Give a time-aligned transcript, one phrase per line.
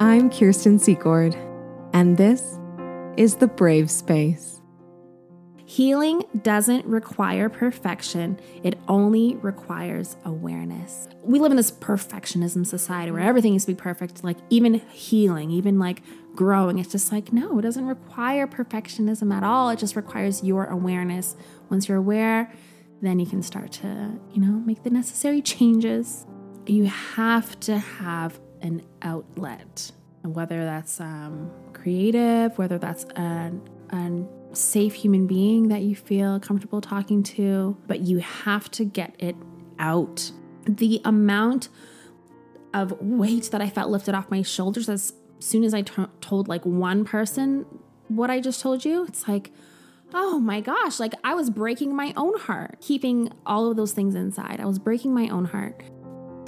[0.00, 1.34] I'm Keirstyn Secord,
[1.92, 2.56] and this
[3.16, 4.62] is The Brave Space.
[5.64, 11.08] Healing doesn't require perfection, it only requires awareness.
[11.24, 15.50] We live in this perfectionism society where everything needs to be perfect, like even healing,
[15.50, 16.02] even like
[16.36, 16.78] growing.
[16.78, 19.68] It's just like, no, it doesn't require perfectionism at all.
[19.70, 21.34] It just requires your awareness.
[21.70, 22.52] Once you're aware,
[23.02, 26.24] then you can start to, you know, make the necessary changes.
[26.66, 33.52] You have to have an outlet, And whether that's um, creative, whether that's a,
[34.52, 39.36] safe human being that you feel comfortable talking to, but you have to get it
[39.78, 40.30] out.
[40.66, 41.68] The amount
[42.74, 46.48] of weight that I felt lifted off my shoulders as soon as I t- told
[46.48, 47.64] like one person
[48.08, 49.52] what I just told you, it's like,
[50.14, 54.14] oh my gosh, like I was breaking my own heart, keeping all of those things
[54.14, 54.60] inside.
[54.60, 55.82] I was breaking my own heart.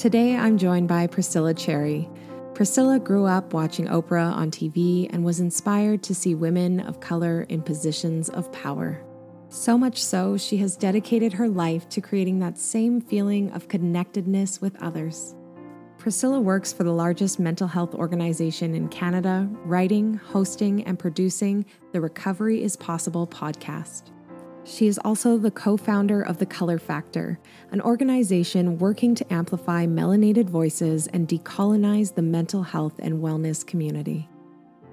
[0.00, 2.08] Today, I'm joined by Priscilla Cherry.
[2.54, 7.42] Priscilla grew up watching Oprah on TV and was inspired to see women of color
[7.50, 9.04] in positions of power.
[9.50, 14.58] So much so, she has dedicated her life to creating that same feeling of connectedness
[14.58, 15.34] with others.
[15.98, 22.00] Priscilla works for the largest mental health organization in Canada, writing, hosting, and producing the
[22.00, 24.04] Recovery is Possible podcast.
[24.70, 27.40] She is also the co founder of The Colour Factor,
[27.72, 34.28] an organization working to amplify melanated voices and decolonize the mental health and wellness community.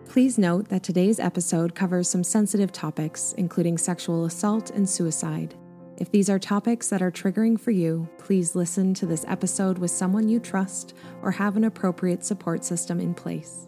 [0.08, 5.54] Please note that today's episode covers some sensitive topics, including sexual assault and suicide.
[5.98, 9.92] If these are topics that are triggering for you, please listen to this episode with
[9.92, 13.68] someone you trust or have an appropriate support system in place.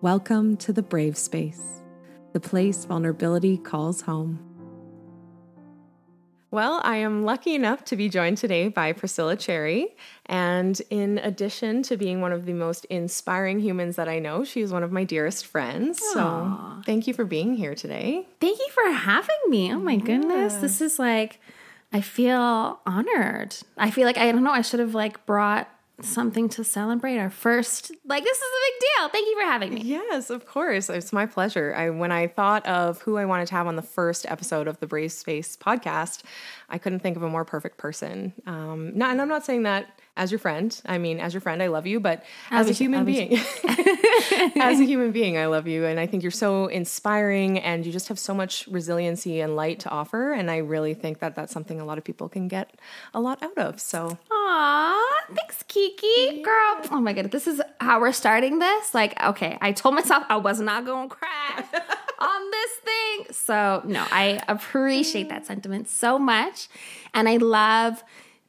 [0.00, 1.82] Welcome to the Brave Space,
[2.32, 4.49] the place vulnerability calls home.
[6.50, 9.94] Well, I am lucky enough to be joined today by Priscilla Cherry.
[10.26, 14.60] And in addition to being one of the most inspiring humans that I know, she
[14.60, 16.00] is one of my dearest friends.
[16.00, 16.12] Aww.
[16.12, 18.26] So thank you for being here today.
[18.40, 19.72] Thank you for having me.
[19.72, 20.04] Oh my yeah.
[20.04, 20.54] goodness.
[20.56, 21.40] This is like,
[21.92, 23.56] I feel honored.
[23.76, 25.68] I feel like, I don't know, I should have like brought
[26.02, 29.08] something to celebrate our first like this is a big deal.
[29.10, 29.82] Thank you for having me.
[29.82, 30.88] Yes of course.
[30.90, 31.74] It's my pleasure.
[31.76, 34.80] I when i thought of who i wanted to have on the first episode of
[34.80, 36.22] the brave space podcast
[36.68, 38.32] i couldn't think of a more perfect person.
[38.46, 40.78] Um not, and i'm not saying that as your friend.
[40.86, 43.32] I mean, as your friend, I love you, but as, as a human being,
[44.56, 45.86] as a human being, I love you.
[45.86, 49.80] And I think you're so inspiring and you just have so much resiliency and light
[49.80, 50.32] to offer.
[50.32, 52.78] And I really think that that's something a lot of people can get
[53.14, 53.80] a lot out of.
[53.80, 56.42] So, Aw, thanks, Kiki.
[56.42, 58.94] Girl, oh my God, this is how we're starting this.
[58.94, 61.64] Like, okay, I told myself I was not going to cry
[62.18, 63.26] on this thing.
[63.32, 66.68] So, no, I appreciate that sentiment so much.
[67.14, 68.02] And I love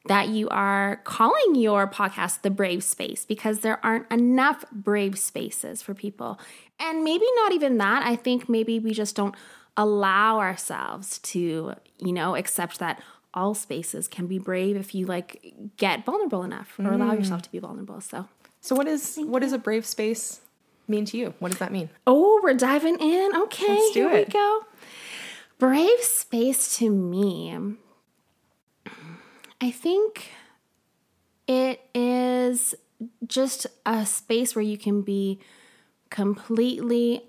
[0.06, 5.80] that you are calling your podcast the brave space because there aren't enough brave spaces
[5.80, 6.40] for people.
[6.80, 8.04] And maybe not even that.
[8.04, 9.34] I think maybe we just don't
[9.76, 13.00] allow ourselves to, you know, accept that
[13.34, 16.94] all spaces can be brave if you like get vulnerable enough or mm.
[16.94, 18.00] allow yourself to be vulnerable.
[18.00, 18.28] So
[18.60, 20.40] So what is Thank what is a brave space
[20.88, 21.34] mean to you?
[21.38, 21.90] What does that mean?
[22.06, 23.34] Oh, we're diving in.
[23.34, 24.28] Okay, let's hear it.
[24.28, 24.64] we go.
[25.58, 27.76] Brave space to me
[29.62, 30.28] I think
[31.46, 32.74] it is
[33.28, 35.38] just a space where you can be
[36.10, 37.22] completely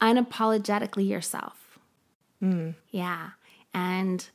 [0.00, 1.80] unapologetically yourself.
[2.40, 2.76] Mm.
[2.90, 3.30] Yeah.
[3.74, 4.28] And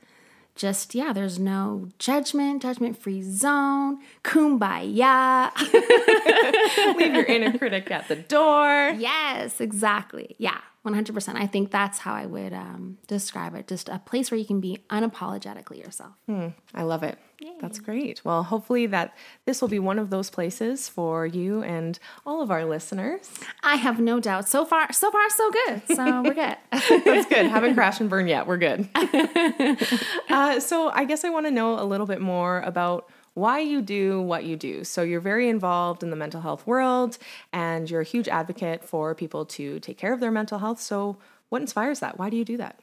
[0.54, 5.52] just, yeah, there's no judgment, judgment free zone, kumbaya.
[6.98, 8.90] Leave your inner critic at the door.
[8.98, 10.36] Yes, exactly.
[10.38, 10.60] Yeah.
[10.86, 11.36] 100%.
[11.36, 13.68] I think that's how I would um, describe it.
[13.68, 16.12] Just a place where you can be unapologetically yourself.
[16.28, 17.18] Hmm, I love it.
[17.40, 17.54] Yay.
[17.60, 18.24] That's great.
[18.24, 22.52] Well, hopefully that this will be one of those places for you and all of
[22.52, 23.30] our listeners.
[23.62, 24.48] I have no doubt.
[24.48, 25.82] So far, so far, so good.
[25.96, 26.58] So we're good.
[26.72, 27.48] that's good.
[27.48, 28.48] Haven't crashed and burned yet.
[28.48, 28.88] We're good.
[30.30, 33.82] uh, so I guess I want to know a little bit more about why you
[33.82, 34.84] do what you do.
[34.84, 37.18] So you're very involved in the mental health world
[37.54, 40.82] and you're a huge advocate for people to take care of their mental health.
[40.82, 41.18] So
[41.50, 42.18] what inspires that?
[42.18, 42.80] Why do you do that?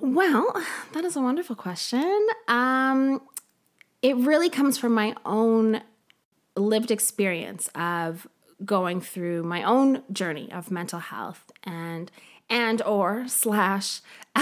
[0.00, 0.52] Well,
[0.92, 2.26] that is a wonderful question.
[2.48, 3.22] Um,
[4.02, 5.82] it really comes from my own
[6.56, 8.26] lived experience of
[8.64, 12.10] going through my own journey of mental health and
[12.48, 14.00] and or slash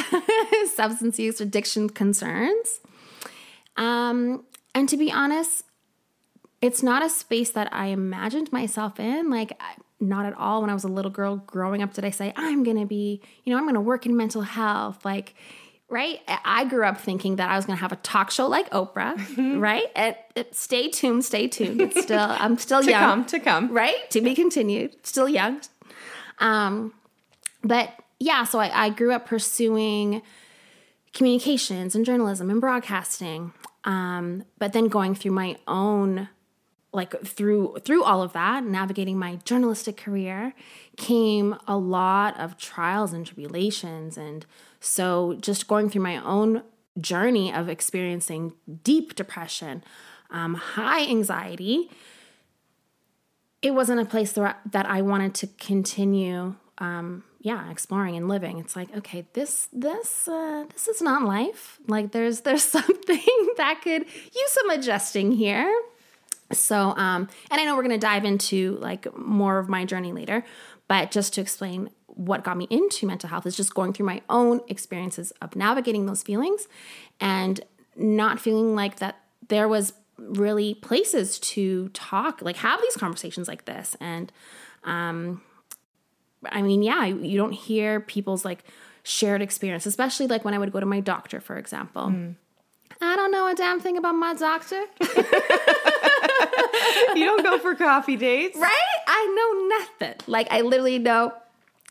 [0.75, 2.81] substance use addiction concerns
[3.77, 4.45] um,
[4.75, 5.65] and to be honest,
[6.61, 9.31] it's not a space that I imagined myself in.
[9.31, 9.61] Like,
[10.01, 10.61] not at all.
[10.63, 13.21] When I was a little girl growing up, did I say, I'm going to be,
[13.45, 15.05] you know, I'm going to work in mental health?
[15.05, 15.35] Like,
[15.89, 16.21] right?
[16.45, 19.15] I grew up thinking that I was going to have a talk show like Oprah,
[19.17, 19.61] Mm-hmm.
[19.61, 19.85] right?
[19.95, 21.81] And it, stay tuned, stay tuned.
[21.81, 23.71] It's still, I'm still To young, come, to come.
[23.73, 24.11] right?
[24.11, 24.97] To be continued.
[25.07, 25.61] Still young.
[26.39, 26.95] Um,
[27.63, 30.23] but yeah, so I, I grew up pursuing
[31.13, 33.53] communications and journalism and broadcasting.
[33.85, 36.29] Um, but then going through my own
[36.93, 40.55] like through through all of that navigating my journalistic career
[40.97, 44.17] came a lot of trials and tribulations.
[44.17, 44.47] And
[44.79, 46.63] so just going through my own
[47.01, 48.53] journey of experiencing
[48.83, 49.83] deep depression
[50.31, 51.91] um, high anxiety
[53.63, 58.59] it wasn't a place that i wanted to continue um, yeah exploring and living.
[58.59, 61.79] It's like okay this this uh, this is not life.
[61.87, 63.19] Like there's there's something
[63.57, 65.73] that could use some adjusting here.
[66.53, 70.13] So, um, and I know we're going to dive into like more of my journey
[70.13, 70.45] later,
[70.89, 74.21] but just to explain what got me into mental health is just going through my
[74.29, 76.69] own experiences of navigating those feelings
[77.19, 77.61] and
[77.97, 83.65] not feeling like that there was really places to talk, like have these conversations like
[83.65, 83.97] this.
[84.01, 84.31] And,
[84.85, 85.43] um,
[86.51, 88.65] I mean, yeah, you don't hear people's like
[89.03, 92.11] shared experience, especially like when I would go to my doctor, for example.
[92.11, 92.31] Hmm.
[93.01, 94.85] I don't know a damn thing about my doctor.
[97.15, 98.59] You don't go for coffee dates.
[98.59, 98.97] Right?
[99.07, 100.15] I know nothing.
[100.27, 101.33] Like I literally know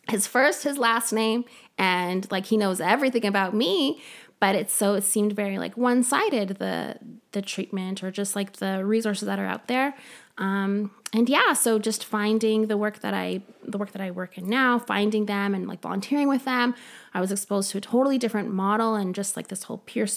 [0.10, 1.46] his first, his last name,
[1.78, 4.02] and like he knows everything about me.
[4.40, 6.98] But it's so it seemed very like one sided the
[7.32, 9.96] the treatment or just like the resources that are out there.
[10.38, 14.38] Um, and yeah, so just finding the work that I the work that I work
[14.38, 16.74] in now, finding them and like volunteering with them.
[17.14, 20.08] I was exposed to a totally different model and just like this whole peer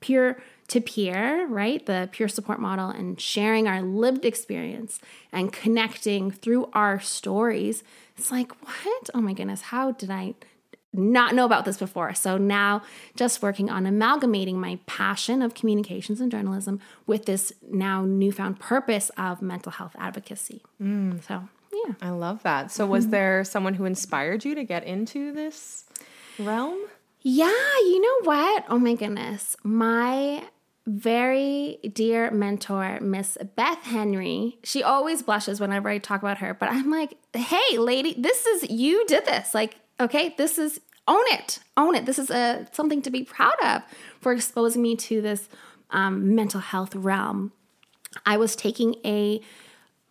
[0.00, 1.84] peer to peer, right?
[1.84, 5.00] The peer support model and sharing our lived experience
[5.32, 7.82] and connecting through our stories.
[8.16, 9.10] It's like, what?
[9.14, 10.34] Oh my goodness, how did I
[10.96, 12.14] not know about this before?
[12.14, 12.82] So now
[13.14, 19.10] just working on amalgamating my passion of communications and journalism with this now newfound purpose
[19.16, 20.62] of mental health advocacy.
[20.82, 21.22] Mm.
[21.22, 21.94] So, yeah.
[22.00, 22.70] I love that.
[22.70, 23.10] So, was mm-hmm.
[23.12, 25.84] there someone who inspired you to get into this
[26.38, 26.78] realm?
[27.20, 28.64] Yeah, you know what?
[28.68, 29.56] Oh my goodness.
[29.64, 30.44] My
[30.86, 36.70] very dear mentor, Miss Beth Henry, she always blushes whenever I talk about her, but
[36.70, 39.54] I'm like, hey, lady, this is, you did this.
[39.54, 42.06] Like, okay, this is, own it, own it.
[42.06, 43.82] This is a, something to be proud of
[44.20, 45.48] for exposing me to this
[45.90, 47.52] um, mental health realm.
[48.24, 49.40] I was taking a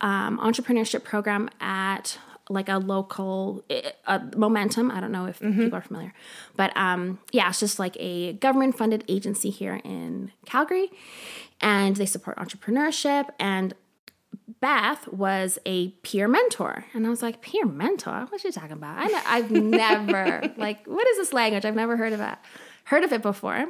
[0.02, 2.18] um, entrepreneurship program at
[2.50, 3.64] like a local
[4.06, 6.14] uh, momentum i don't know if people are familiar
[6.56, 10.92] but um, yeah it's just like a government funded agency here in calgary
[11.60, 13.74] and they support entrepreneurship and
[14.66, 16.86] beth was a peer mentor.
[16.96, 18.26] And i was like peer mentor?
[18.30, 18.98] What's she talking about?
[18.98, 21.66] I i've never like what is this language?
[21.66, 22.38] I've never heard of it
[22.86, 23.68] heard of it before.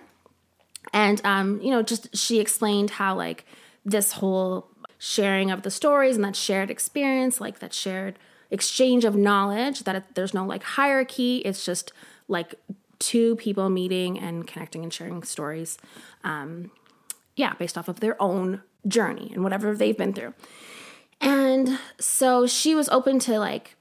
[0.94, 3.45] And um, you know just she explained how like
[3.83, 8.18] this whole sharing of the stories and that shared experience like that shared
[8.50, 11.39] exchange of knowledge that it, there's no like hierarchy.
[11.39, 11.91] It's just
[12.30, 12.56] like
[13.00, 15.77] two people meeting and connecting and sharing stories
[16.24, 16.71] um,
[17.36, 20.33] yeah based off of their own journey and whatever they've been through
[21.21, 23.75] and so she was open to like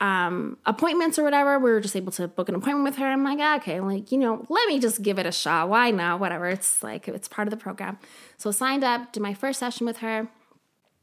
[0.00, 1.58] um, appointments or whatever.
[1.58, 3.06] We were just able to book an appointment with her.
[3.06, 5.68] I'm like, ah, okay, like, you know, let me just give it a shot.
[5.68, 6.20] Why not?
[6.20, 6.46] Whatever.
[6.46, 7.98] It's like, it's part of the program.
[8.36, 10.28] So signed up, did my first session with her.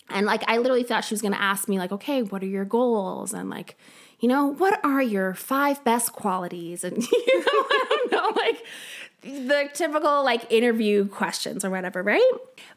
[0.09, 2.47] And like, I literally thought she was going to ask me, like, okay, what are
[2.47, 3.33] your goals?
[3.33, 3.75] And like,
[4.19, 6.83] you know, what are your five best qualities?
[6.83, 8.63] And, you know, I don't know, like,
[9.25, 12.31] the typical like interview questions or whatever, right?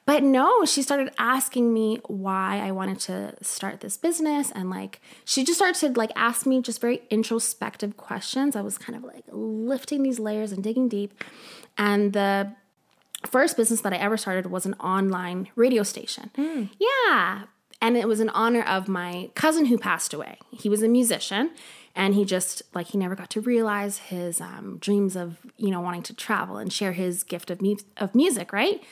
[0.07, 5.00] But no, she started asking me why I wanted to start this business and like
[5.25, 8.57] she just started to like ask me just very introspective questions.
[8.57, 11.23] I was kind of like lifting these layers and digging deep.
[11.76, 12.55] And the
[13.26, 16.31] first business that I ever started was an online radio station.
[16.35, 16.64] Hmm.
[16.78, 17.43] Yeah.
[17.81, 20.38] And it was in honor of my cousin who passed away.
[20.50, 21.50] He was a musician
[21.99, 25.81] and he just like he never got to realize his um, dreams of you know
[25.81, 28.83] wanting to travel and share his gift of, mu- of music right?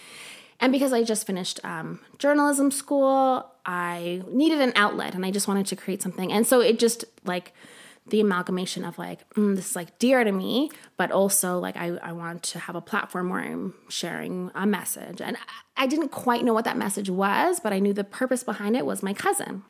[0.59, 5.49] And because i just finished um, journalism school i needed an outlet and i just
[5.49, 6.31] wanted to create something.
[6.31, 7.55] And so it just like
[8.09, 11.97] the amalgamation of like mm, this is like dear to me but also like I,
[12.03, 15.21] I want to have a platform where i'm sharing a message.
[15.21, 18.43] And I, I didn't quite know what that message was but i knew the purpose
[18.43, 19.63] behind it was my cousin.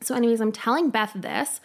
[0.00, 1.60] So anyways i'm telling beth this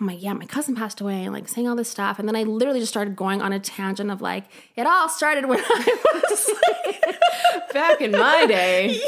[0.00, 2.18] I'm like, yeah, my cousin passed away, and like saying all this stuff.
[2.18, 5.46] And then I literally just started going on a tangent of like, it all started
[5.46, 9.00] when I was like, Back in my day.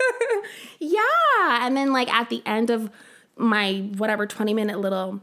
[0.80, 1.66] yeah.
[1.66, 2.90] And then like at the end of
[3.36, 5.20] my whatever 20 minute little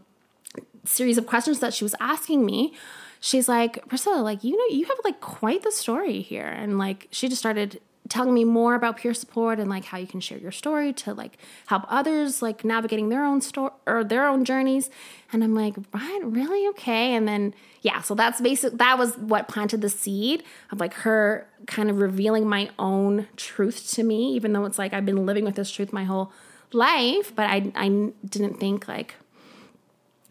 [0.84, 2.74] series of questions that she was asking me,
[3.20, 6.48] she's like, Priscilla, like, you know, you have like quite the story here.
[6.48, 7.80] And like, she just started
[8.12, 11.14] telling me more about peer support and like how you can share your story to
[11.14, 11.38] like
[11.68, 14.90] help others like navigating their own story or their own journeys.
[15.32, 16.68] And i'm like right really?
[16.70, 17.16] Okay.
[17.16, 21.48] And then yeah so that's basic that was what planted the seed of like her
[21.68, 25.44] kind of revealing my own truth to me even though it's like i've been living
[25.44, 26.32] with this truth my whole
[26.74, 27.88] life but i i
[28.26, 29.16] didn't think like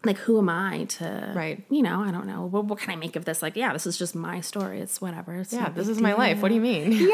[0.03, 1.63] like who am I to Right.
[1.69, 2.45] You know, I don't know.
[2.45, 3.41] What, what can I make of this?
[3.41, 4.79] Like, yeah, this is just my story.
[4.79, 5.35] It's whatever.
[5.35, 6.41] It's Yeah, this is my life.
[6.41, 6.91] What do you mean?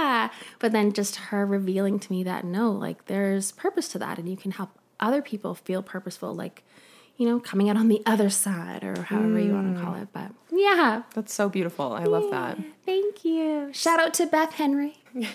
[0.00, 0.30] Yeah.
[0.58, 4.28] But then just her revealing to me that no, like there's purpose to that and
[4.28, 6.62] you can help other people feel purposeful, like,
[7.16, 10.02] you know, coming out on the other side or however you want to call mm.
[10.02, 10.08] it.
[10.12, 11.02] But yeah.
[11.14, 11.92] That's so beautiful.
[11.92, 12.58] I love that.
[12.84, 13.70] Thank you.
[13.72, 14.96] Shout out to Beth Henry.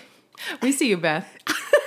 [0.62, 1.26] We see you, Beth.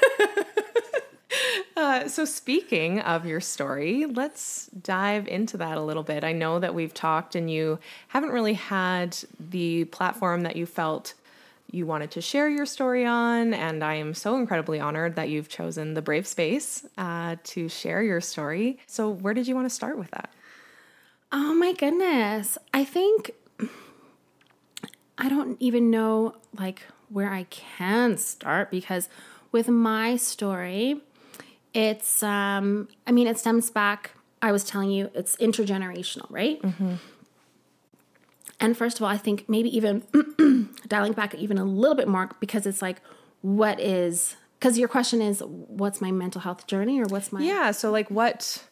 [1.80, 6.24] uh, so, speaking of your story, let's dive into that a little bit.
[6.24, 11.14] I know that we've talked and you haven't really had the platform that you felt
[11.72, 13.54] you wanted to share your story on.
[13.54, 18.04] And I am so incredibly honored that you've chosen the Brave Space uh, to share
[18.04, 18.80] your story.
[18.86, 20.30] So, where did you want to start with that?
[21.32, 22.58] Oh my goodness.
[22.74, 23.32] I think
[25.18, 29.10] I don't even know like where I can start because
[29.52, 31.02] with my story,
[31.74, 34.12] it's um I mean it stems back
[34.42, 36.62] I was telling you it's intergenerational, right?
[38.62, 40.04] And first of all, I think maybe even
[40.88, 43.02] dialing back even a little bit more because it's like
[43.42, 47.72] what is because your question is what's my mental health journey or what's my Yeah.
[47.72, 48.64] So, like, what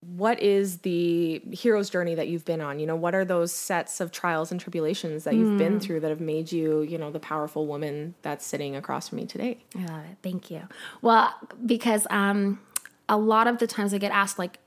[0.00, 2.78] what is the hero's journey that you've been on?
[2.78, 6.08] You know, what are those sets of trials and tribulations that you've been through that
[6.08, 9.58] have made you, you know, the powerful woman that's sitting across from me today?
[9.76, 10.16] I love it.
[10.22, 10.62] Thank you.
[11.02, 11.34] Well,
[11.66, 12.60] because um,
[13.08, 14.58] a lot of the times I get asked, like,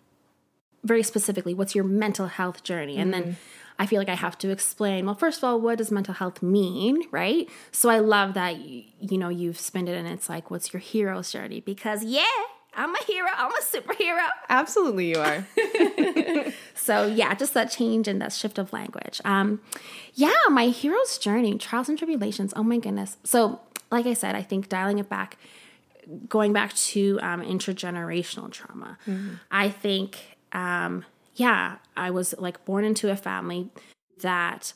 [0.84, 2.98] very specifically, what's your mental health journey?
[2.98, 3.38] And then
[3.80, 6.42] I feel like I have to explain, well, first of all, what does mental health
[6.44, 7.04] mean?
[7.10, 7.50] Right.
[7.72, 10.82] So I love that, you, you know, you've spent it and it's like, what's your
[10.82, 11.62] hero's journey?
[11.62, 12.26] Because, yeah,
[12.74, 14.28] I'm a hero, I'm a superhero.
[14.50, 15.46] Absolutely, you are.
[16.74, 19.22] So yeah, just that change and that shift of language.
[19.24, 19.62] Um,
[20.16, 22.54] yeah, my hero's journey, trials and tribulations.
[22.56, 23.18] Oh my goodness.
[23.24, 23.62] So
[23.92, 25.38] like I said, I think dialing it back,
[26.28, 28.98] going back to um, intergenerational trauma.
[29.52, 33.70] I think, um, yeah, I was like born into a family
[34.22, 34.74] that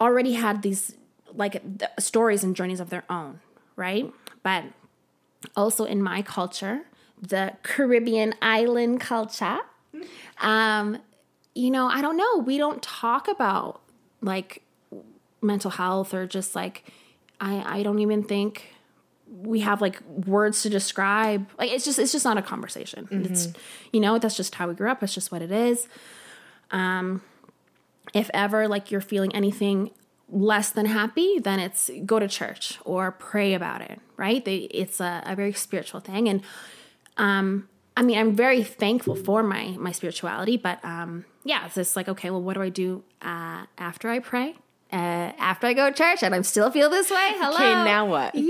[0.00, 0.96] already had these
[1.32, 3.38] like th- stories and journeys of their own,
[3.76, 4.12] right?
[4.42, 4.64] But
[5.56, 6.80] also in my culture,
[7.20, 9.58] the Caribbean island culture,
[10.40, 10.98] um,
[11.54, 12.38] you know, I don't know.
[12.38, 13.80] We don't talk about
[14.20, 14.62] like
[15.40, 16.84] mental health or just like
[17.40, 18.74] I I don't even think
[19.30, 23.08] we have like words to describe like it's just it's just not a conversation.
[23.10, 23.48] It's
[23.92, 25.02] you know, that's just how we grew up.
[25.02, 25.88] It's just what it is.
[26.70, 27.22] Um
[28.14, 29.90] if ever like you're feeling anything
[30.30, 34.44] less than happy, then it's go to church or pray about it, right?
[34.44, 36.28] They, it's a, a very spiritual thing.
[36.28, 36.42] And
[37.18, 41.96] um, I mean, I'm very thankful for my my spirituality, but um, yeah, it's just
[41.96, 44.54] like, okay, well, what do I do uh, after I pray?
[44.90, 47.32] Uh, after I go to church and I still feel this way?
[47.36, 47.56] Hello.
[47.56, 48.34] Okay, now what?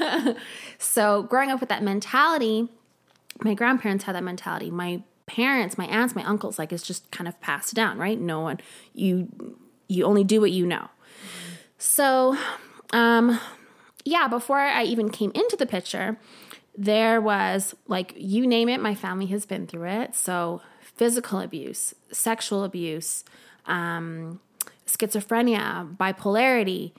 [0.00, 0.34] Yeah.
[0.78, 2.68] so growing up with that mentality,
[3.42, 4.70] my grandparents had that mentality.
[4.70, 8.18] My parents, my aunts, my uncles, like it's just kind of passed down, right?
[8.18, 8.58] No one
[8.94, 9.28] you
[9.88, 10.88] you only do what you know.
[11.78, 12.36] So
[12.92, 13.38] um
[14.04, 16.16] yeah, before I even came into the picture,
[16.76, 20.14] there was like you name it, my family has been through it.
[20.14, 23.24] So physical abuse, sexual abuse,
[23.66, 24.40] um,
[24.86, 26.92] schizophrenia, bipolarity,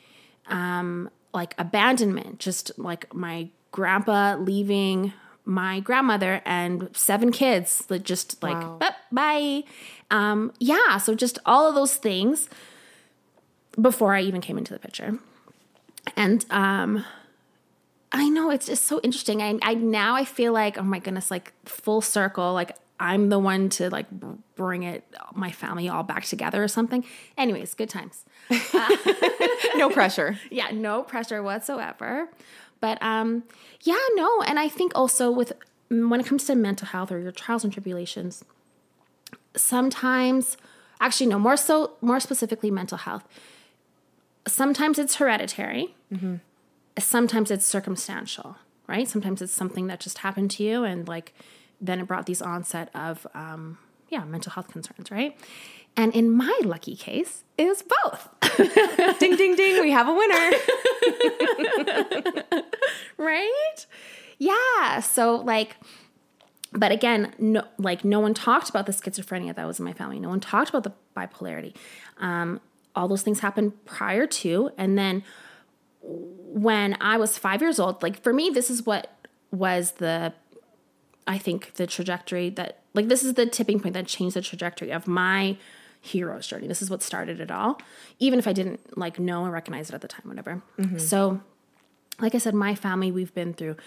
[0.48, 5.14] um, like abandonment, just like my grandpa leaving
[5.46, 8.80] my grandmother and seven kids, that just like Wow.
[9.12, 9.64] Bye.
[10.10, 12.48] Um, yeah, so just all of those things
[13.80, 15.18] before I even came into the picture.
[16.16, 17.06] And um
[18.12, 19.42] I know it's just so interesting.
[19.42, 23.40] I, I now I feel like oh my goodness, like full circle, like I'm the
[23.40, 25.04] one to like br- bring it
[25.34, 27.04] my family all back together or something.
[27.38, 28.26] Anyways, good times.
[29.78, 30.38] No pressure.
[30.52, 32.30] Yeah, no pressure whatsoever.
[32.82, 33.44] But um
[33.82, 35.54] yeah, no, and I think also with
[35.90, 38.44] when it comes to mental health or your trials and tribulations,
[39.56, 40.58] sometimes
[41.00, 43.24] actually no, more so more specifically mental health.
[44.48, 45.96] Sometimes it's hereditary.
[47.00, 48.58] Sometimes it's circumstantial,
[48.88, 49.08] right?
[49.08, 51.34] Sometimes it's something that just happened to you and like
[51.80, 53.78] then it brought these onset of um
[54.10, 55.38] yeah, mental health concerns, right?
[55.96, 58.30] And in my lucky case, it was both.
[59.20, 59.82] ding, ding, ding.
[59.82, 60.52] We have a winner.
[63.18, 63.86] right?
[64.38, 65.00] Yeah.
[65.00, 65.78] So like
[66.74, 70.20] but again, no like no one talked about the schizophrenia that was in my family.
[70.20, 71.76] No one talked about the bipolarity.
[72.18, 72.62] Um,
[72.96, 75.24] all those things happened prior to, and then
[76.02, 79.12] when I was five years old, like for me, this is what
[79.52, 80.34] was the,
[81.28, 84.92] I think the trajectory that, like, this is the tipping point that changed the trajectory
[84.92, 85.58] of my
[86.02, 86.68] hero's journey.
[86.68, 87.80] This is what started it all,
[88.20, 90.62] even if I didn't like know and recognize it at the time, whatever.
[90.78, 90.98] Mm-hmm.
[90.98, 91.42] So,
[92.20, 93.78] like I said, my family, we've been through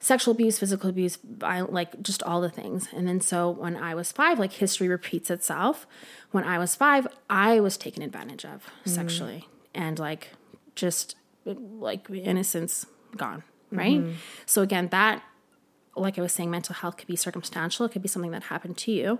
[0.00, 2.88] sexual abuse, physical abuse, violent, like just all the things.
[2.92, 5.86] And then so when I was five, like history repeats itself.
[6.32, 8.90] When I was five, I was taken advantage of mm-hmm.
[8.90, 10.30] sexually and like
[10.74, 11.14] just
[11.44, 14.00] like innocence gone, right?
[14.00, 14.12] Mm-hmm.
[14.46, 15.22] So again, that
[15.96, 17.86] like I was saying, mental health could be circumstantial.
[17.86, 19.18] It could be something that happened to you.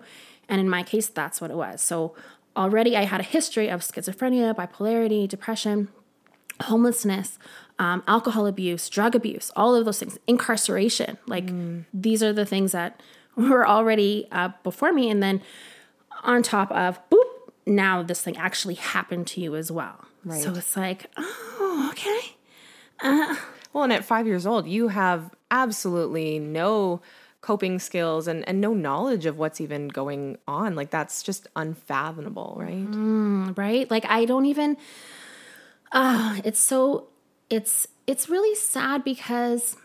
[0.48, 1.82] And in my case, that's what it was.
[1.82, 2.14] So
[2.56, 5.88] already I had a history of schizophrenia, bipolarity, depression,
[6.62, 7.38] homelessness,
[7.78, 11.18] um, alcohol abuse, drug abuse, all of those things, incarceration.
[11.26, 11.84] Like mm.
[11.92, 13.00] these are the things that
[13.36, 15.10] were already uh, before me.
[15.10, 15.42] And then
[16.22, 17.18] on top of, boop,
[17.66, 20.04] now this thing actually happened to you as well.
[20.24, 20.42] Right.
[20.42, 21.51] So it's like, oh,
[21.90, 22.20] okay.
[23.00, 23.36] Uh,
[23.72, 27.00] well, and at five years old, you have absolutely no
[27.40, 30.74] coping skills and, and no knowledge of what's even going on.
[30.74, 32.90] Like that's just unfathomable, right?
[32.90, 33.90] Mm, right?
[33.90, 34.76] Like I don't even
[35.90, 37.08] uh it's so
[37.50, 39.76] it's it's really sad because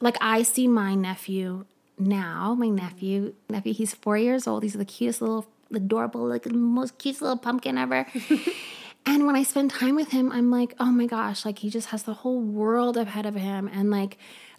[0.00, 1.66] like I see my nephew
[1.98, 4.62] now, my nephew, nephew, he's four years old.
[4.62, 8.06] He's the cutest little adorable, like the most cutest little pumpkin ever.
[9.06, 11.88] And when I spend time with him, I'm like, oh my gosh, like he just
[11.88, 13.70] has the whole world ahead of him.
[13.72, 14.18] And like,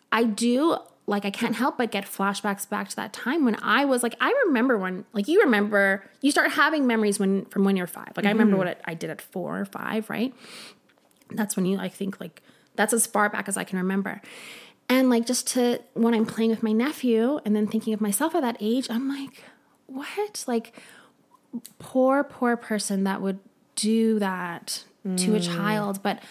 [0.09, 3.83] I do, like, I can't help but get flashbacks back to that time when I
[3.85, 7.75] was like, I remember when, like, you remember, you start having memories when, from when
[7.75, 8.13] you're five.
[8.15, 8.27] Like, mm-hmm.
[8.27, 8.67] I remember mm-hmm.
[8.67, 10.33] what I did at four or five, right?
[11.31, 12.41] That's when you, I think, like,
[12.75, 14.21] that's as far back as I can remember.
[14.89, 18.33] And like, just to, when I'm playing with my nephew and then thinking of myself
[18.35, 19.43] at that age, I'm like,
[19.87, 20.45] what?
[20.47, 20.73] Like,
[21.79, 23.39] poor, poor person that would
[23.77, 25.17] do that mm.
[25.17, 25.45] to a mm.
[25.45, 26.03] child.
[26.03, 26.21] But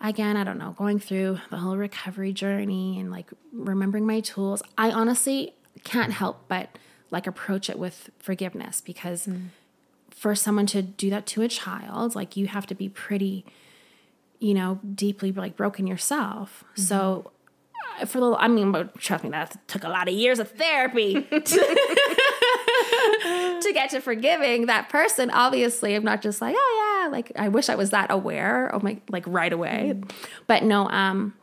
[0.00, 4.62] again, I don't know, going through the whole recovery journey and like remembering my tools,
[4.76, 6.78] I honestly can't help but
[7.10, 9.48] like approach it with forgiveness because mm.
[10.10, 13.46] for someone to do that to a child, like you have to be pretty,
[14.38, 16.64] you know, deeply like broken yourself.
[16.72, 16.82] Mm-hmm.
[16.82, 17.30] So
[18.00, 21.26] uh, for the, I mean, trust me, that took a lot of years of therapy.
[23.62, 27.48] to get to forgiving that person, obviously, I'm not just like, oh yeah, like I
[27.48, 29.94] wish I was that aware of my like right away.
[29.94, 30.10] Mm.
[30.46, 31.34] But no, um,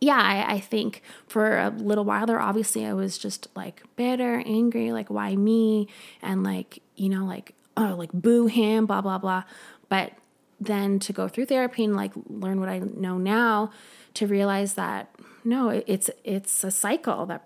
[0.00, 4.42] yeah, I, I think for a little while there, obviously I was just like bitter,
[4.46, 5.88] angry, like why me?
[6.22, 9.44] And like, you know, like, oh, like boo him, blah, blah, blah.
[9.88, 10.12] But
[10.58, 13.70] then to go through therapy and like learn what I know now
[14.14, 17.44] to realize that no, it's it's a cycle that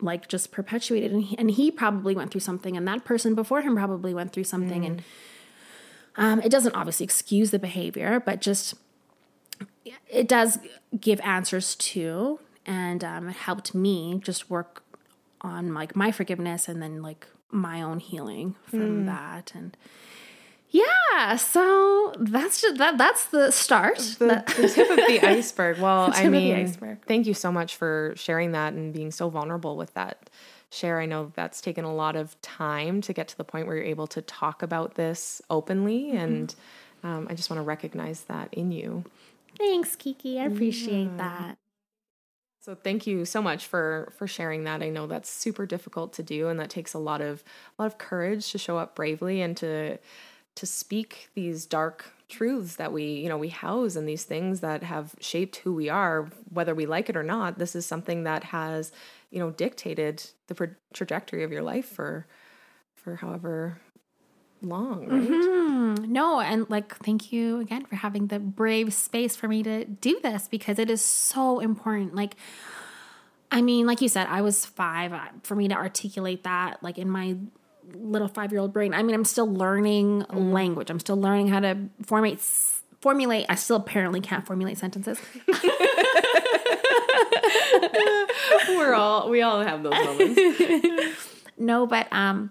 [0.00, 3.62] like just perpetuated and he, and he probably went through something and that person before
[3.62, 4.86] him probably went through something mm.
[4.86, 5.02] and
[6.16, 8.74] um, it doesn't obviously excuse the behavior but just
[10.08, 10.58] it does
[11.00, 14.82] give answers to and um, it helped me just work
[15.40, 19.06] on like my forgiveness and then like my own healing from mm.
[19.06, 19.76] that and
[20.70, 23.98] yeah, so that's just that that's the start.
[23.98, 25.78] The, the tip of the iceberg.
[25.80, 26.68] Well, I mean,
[27.06, 30.30] thank you so much for sharing that and being so vulnerable with that
[30.70, 31.00] share.
[31.00, 33.84] I know that's taken a lot of time to get to the point where you're
[33.84, 36.16] able to talk about this openly, mm-hmm.
[36.18, 36.54] and
[37.02, 39.04] um, I just want to recognize that in you.
[39.58, 40.38] Thanks, Kiki.
[40.38, 41.16] I appreciate yeah.
[41.16, 41.58] that.
[42.62, 44.82] So thank you so much for for sharing that.
[44.82, 47.42] I know that's super difficult to do, and that takes a lot of
[47.78, 49.98] a lot of courage to show up bravely and to
[50.56, 54.82] to speak these dark truths that we you know we house and these things that
[54.82, 58.44] have shaped who we are whether we like it or not this is something that
[58.44, 58.92] has
[59.30, 62.26] you know dictated the pro- trajectory of your life for
[62.94, 63.78] for however
[64.62, 66.12] long right mm-hmm.
[66.12, 70.20] no and like thank you again for having the brave space for me to do
[70.22, 72.36] this because it is so important like
[73.52, 75.12] I mean, like you said, I was five.
[75.42, 77.36] For me to articulate that, like in my
[77.94, 78.94] little five year old brain.
[78.94, 80.52] I mean, I'm still learning mm.
[80.52, 80.90] language.
[80.90, 82.40] I'm still learning how to formate
[83.00, 83.46] formulate.
[83.48, 85.20] I still apparently can't formulate sentences.
[88.68, 90.40] We're all we all have those moments.
[91.58, 92.50] no, but um,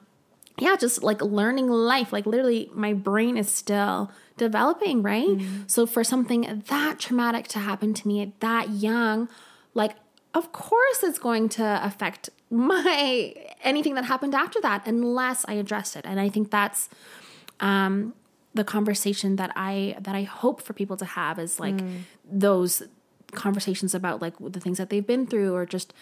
[0.57, 2.11] yeah, just like learning life.
[2.13, 5.01] Like literally, my brain is still developing.
[5.01, 5.27] Right.
[5.27, 5.63] Mm-hmm.
[5.67, 9.29] So for something that traumatic to happen to me at that young,
[9.73, 9.95] like
[10.33, 15.95] of course it's going to affect my anything that happened after that unless I address
[15.95, 16.05] it.
[16.05, 16.89] And I think that's
[17.59, 18.13] um,
[18.53, 22.01] the conversation that I that I hope for people to have is like mm.
[22.29, 22.83] those
[23.31, 25.93] conversations about like the things that they've been through or just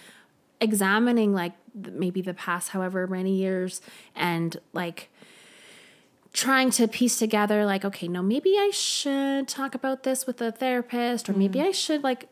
[0.62, 3.82] examining like maybe the past however many years
[4.16, 5.10] and like
[6.34, 10.52] trying to piece together like okay no maybe i should talk about this with a
[10.52, 12.28] therapist or maybe i should like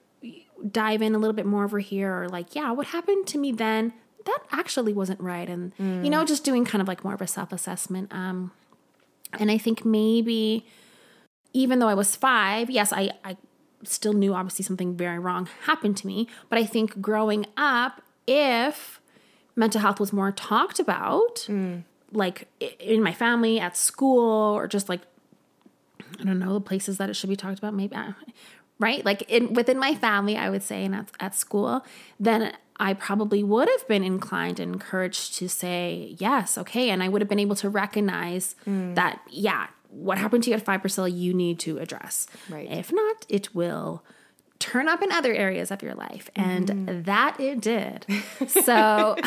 [0.72, 3.52] dive in a little bit more over here or like yeah what happened to me
[3.52, 3.94] then
[4.26, 5.50] that actually wasn't right.
[5.50, 8.52] And you know just doing kind of like more of a self-assessment um
[9.40, 10.66] and i think maybe
[11.54, 13.36] even though i was five yes i i
[13.84, 16.28] still knew obviously something very wrong happened to me.
[16.50, 19.00] But i think growing up if
[19.56, 21.46] mental health was more talked about
[22.12, 22.48] like
[22.80, 25.02] in my family at school or just like
[26.20, 27.74] I don't know the places that it should be talked about.
[27.74, 28.14] Maybe uh,
[28.80, 31.84] right, like in within my family, I would say, and at, at school,
[32.20, 37.08] then I probably would have been inclined and encouraged to say yes, okay, and I
[37.08, 38.96] would have been able to recognize mm.
[38.96, 42.28] that yeah, what happened to you at Priscilla, you need to address.
[42.50, 42.70] Right.
[42.70, 44.04] If not, it will
[44.60, 47.06] turn up in other areas of your life, and mm.
[47.06, 48.06] that it did.
[48.48, 49.16] So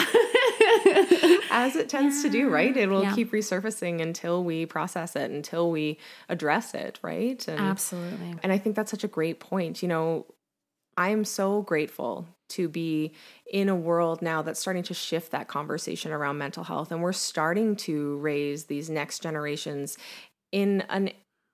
[1.51, 2.77] As it tends to do, right?
[2.77, 3.15] It will Yeah.
[3.15, 7.47] keep resurfacing until we process it, until we address it, right?
[7.49, 8.35] And, absolutely.
[8.43, 9.83] and I think that's such a great point.
[9.83, 10.27] You know,
[10.97, 13.13] I am so grateful to be
[13.51, 16.91] in a world now that's starting to shift that conversation around mental health.
[16.91, 19.97] And we're starting to raise these next generations
[20.53, 21.11] in an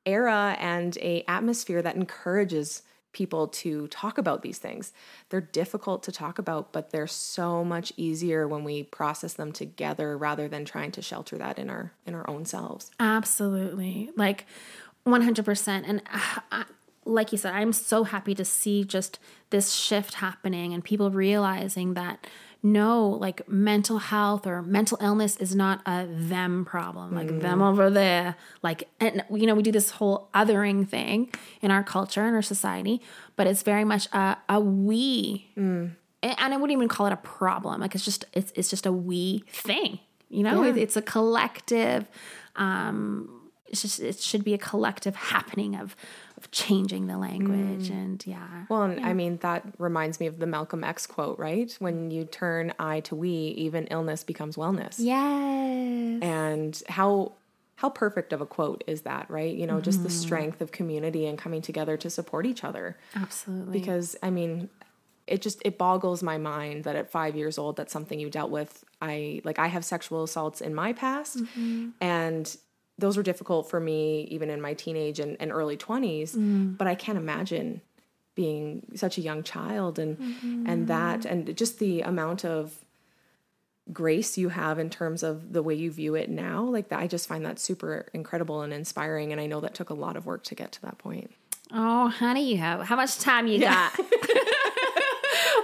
[0.07, 4.93] era and a atmosphere that encourages people to talk about these things.
[5.31, 10.19] They're difficult to talk about, but they're so much easier when we process them together
[10.19, 12.91] rather than trying to shelter that in our in our own selves.
[13.01, 14.11] Absolutely.
[14.17, 14.47] Like
[15.07, 15.85] 100%.
[15.87, 16.65] And uh, I,
[17.05, 19.19] like you said, I'm so happy to see just
[19.51, 22.27] this shift happening and people realizing that
[22.63, 27.91] no, like mental health or mental illness is not a them problem, like them over
[27.91, 28.37] there.
[28.63, 32.41] Like, and you know, we do this whole othering thing in our culture and our
[32.41, 33.03] society,
[33.37, 35.47] but it's very much a, a we.
[35.57, 37.83] And and I wouldn't even call it a problem.
[37.83, 39.99] Like, it's just, it's, it's just a we thing.
[40.31, 42.09] You know, It- it's a collective
[42.57, 45.97] um it's just it should be a collective happening of
[46.37, 47.93] of changing the language mm.
[47.93, 51.75] and yeah Well, and I mean, that reminds me of the Malcolm X quote, right?
[51.79, 54.95] When you turn I to we, even illness becomes wellness.
[54.99, 57.33] yes And how
[57.77, 59.55] how perfect of a quote is that, right?
[59.55, 60.19] You know, just the mm-hmm.
[60.19, 62.97] strength of community and coming together to support each other.
[63.17, 64.69] absolutely Because I mean,
[65.27, 68.51] it just it boggles my mind that at 5 years old that's something you dealt
[68.51, 68.85] with.
[69.01, 71.91] I like I have sexual assaults in my past mm-hmm.
[72.01, 72.57] and
[72.99, 76.77] those were difficult for me even in my teenage and, and early 20s, mm.
[76.77, 77.81] but I can't imagine
[78.35, 80.67] being such a young child and mm-hmm.
[80.67, 82.85] and that and just the amount of
[83.93, 87.07] grace you have in terms of the way you view it now like that i
[87.07, 90.27] just find that super incredible and inspiring and i know that took a lot of
[90.27, 91.31] work to get to that point.
[91.71, 93.93] Oh honey you have how much time you got?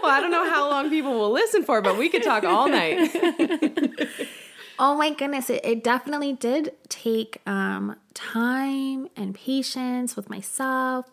[0.02, 2.68] Well i don't know how long people will listen for but we could talk all
[2.68, 3.10] night
[4.80, 11.06] oh my goodness it, it definitely did take um time and patience with myself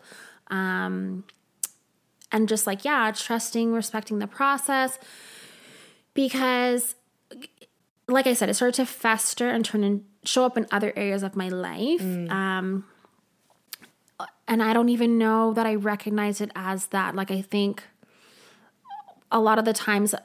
[0.48, 1.24] um
[2.32, 4.98] and just like yeah trusting respecting the process
[6.16, 6.96] because
[8.08, 11.24] like I said, it started to fester and turn and show up in other areas
[11.24, 12.02] of my life.
[12.32, 12.86] Um,
[14.48, 17.16] and I don't even know that I recognize it as that.
[17.16, 17.84] Like, I think
[19.32, 20.16] a lot of the times,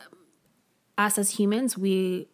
[0.96, 2.28] us as humans, we,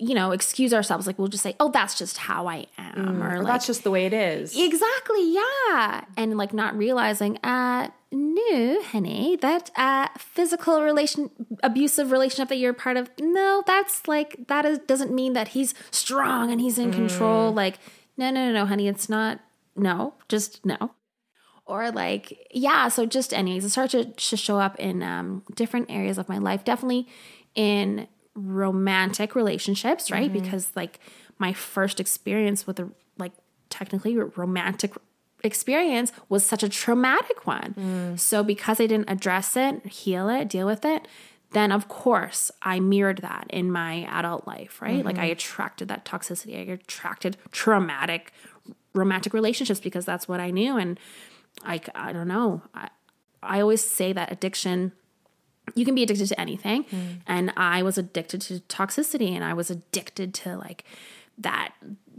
[0.00, 1.06] you know, excuse ourselves.
[1.06, 3.22] Like, we'll just say, oh, that's just how I am.
[3.22, 6.04] or Well, like, that's just the way it is Exactly, yeah.
[6.16, 11.30] And like not realizing, uh, no, honey, that uh physical relation
[11.62, 15.74] abusive relationship that you're part of, no, that's like that is doesn't mean that he's
[15.90, 17.52] strong and he's in control.
[17.52, 17.78] Like,
[18.16, 19.40] no, no, no, no, honey, it's not
[19.76, 20.92] no, just no.
[21.66, 25.90] Or like, yeah, so just anyways, it started to, to show up in um different
[25.90, 27.06] areas of my life, definitely
[27.54, 28.08] in
[28.46, 30.30] romantic relationships, right?
[30.32, 30.42] Mm-hmm.
[30.42, 31.00] Because like
[31.38, 33.32] my first experience with a like
[33.68, 34.94] technically romantic
[35.42, 37.74] experience was such a traumatic one.
[37.78, 38.20] Mm.
[38.20, 41.08] So because I didn't address it, heal it, deal with it,
[41.52, 45.04] then of course I mirrored that in my adult life, right?
[45.04, 45.24] Like mm-hmm.
[45.24, 46.56] I attracted that toxicity.
[46.56, 48.32] I attracted traumatic
[48.92, 50.98] romantic relationships because that's what I knew and
[51.64, 52.62] I I don't know.
[52.74, 52.88] I
[53.42, 54.92] I always say that addiction
[55.74, 56.84] you can be addicted to anything.
[57.26, 60.84] And i was addicted to toxicity and i was addicted to like
[61.38, 61.72] that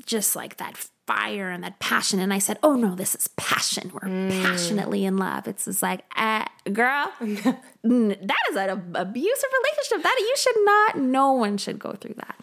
[0.05, 2.19] just like that fire and that passion.
[2.19, 3.91] And i said oh no this is passion.
[3.93, 4.09] We're
[4.43, 5.47] passionately in love.
[5.47, 10.03] It's just like uh, girl that is an abusive relationship.
[10.03, 12.35] That you should not no one should go through that.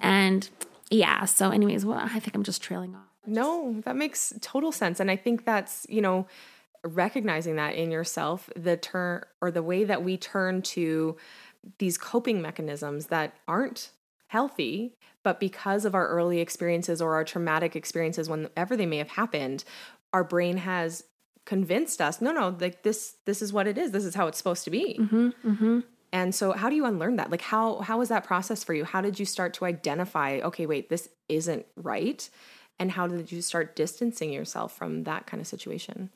[0.00, 0.48] And
[0.90, 3.08] yeah so anyways well i think i'm just trailing off.
[3.28, 5.00] No, that makes total sense.
[5.00, 6.26] And I think that's, you know,
[6.84, 11.16] recognizing that in yourself, the turn or the way that we turn to
[11.78, 13.90] these coping mechanisms that aren't
[14.28, 19.08] healthy, but because of our early experiences or our traumatic experiences, whenever they may have
[19.10, 19.64] happened,
[20.12, 21.04] our brain has
[21.44, 23.90] convinced us, no, no, like this, this is what it is.
[23.90, 24.98] This is how it's supposed to be.
[25.00, 25.80] Mm-hmm, mm-hmm.
[26.12, 27.30] And so how do you unlearn that?
[27.30, 28.84] Like how how was that process for you?
[28.84, 32.28] How did you start to identify, okay, wait, this isn't right?
[32.78, 36.10] And how did you start distancing yourself from that kind of situation?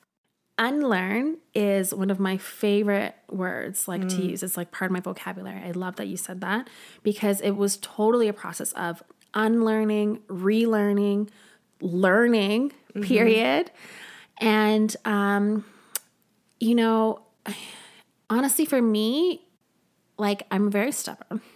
[0.57, 4.43] Unlearn is one of my favorite words like to use.
[4.43, 5.61] It's like part of my vocabulary.
[5.63, 6.69] I love that you said that
[7.01, 9.01] because it was totally a process of
[9.33, 11.29] unlearning, relearning,
[11.81, 13.71] learning, period.
[14.37, 15.65] And um
[16.59, 17.23] you know,
[18.29, 19.41] honestly for me,
[20.17, 21.41] like I'm very stubborn.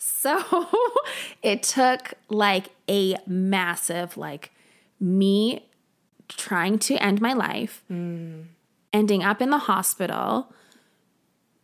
[0.00, 0.66] So
[1.42, 4.50] it took like a massive, like
[4.98, 5.67] me
[6.28, 7.84] trying to end my life,
[8.92, 10.52] ending up in the hospital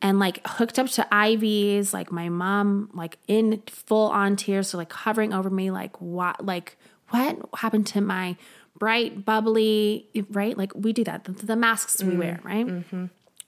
[0.02, 4.78] and like hooked up to IVs, like my mom, like in full on tears, so
[4.78, 6.76] like hovering over me, like what, like
[7.10, 8.36] what happened to my
[8.78, 10.58] bright, bubbly, right?
[10.58, 12.66] Like we do that, the, the masks we wear, right?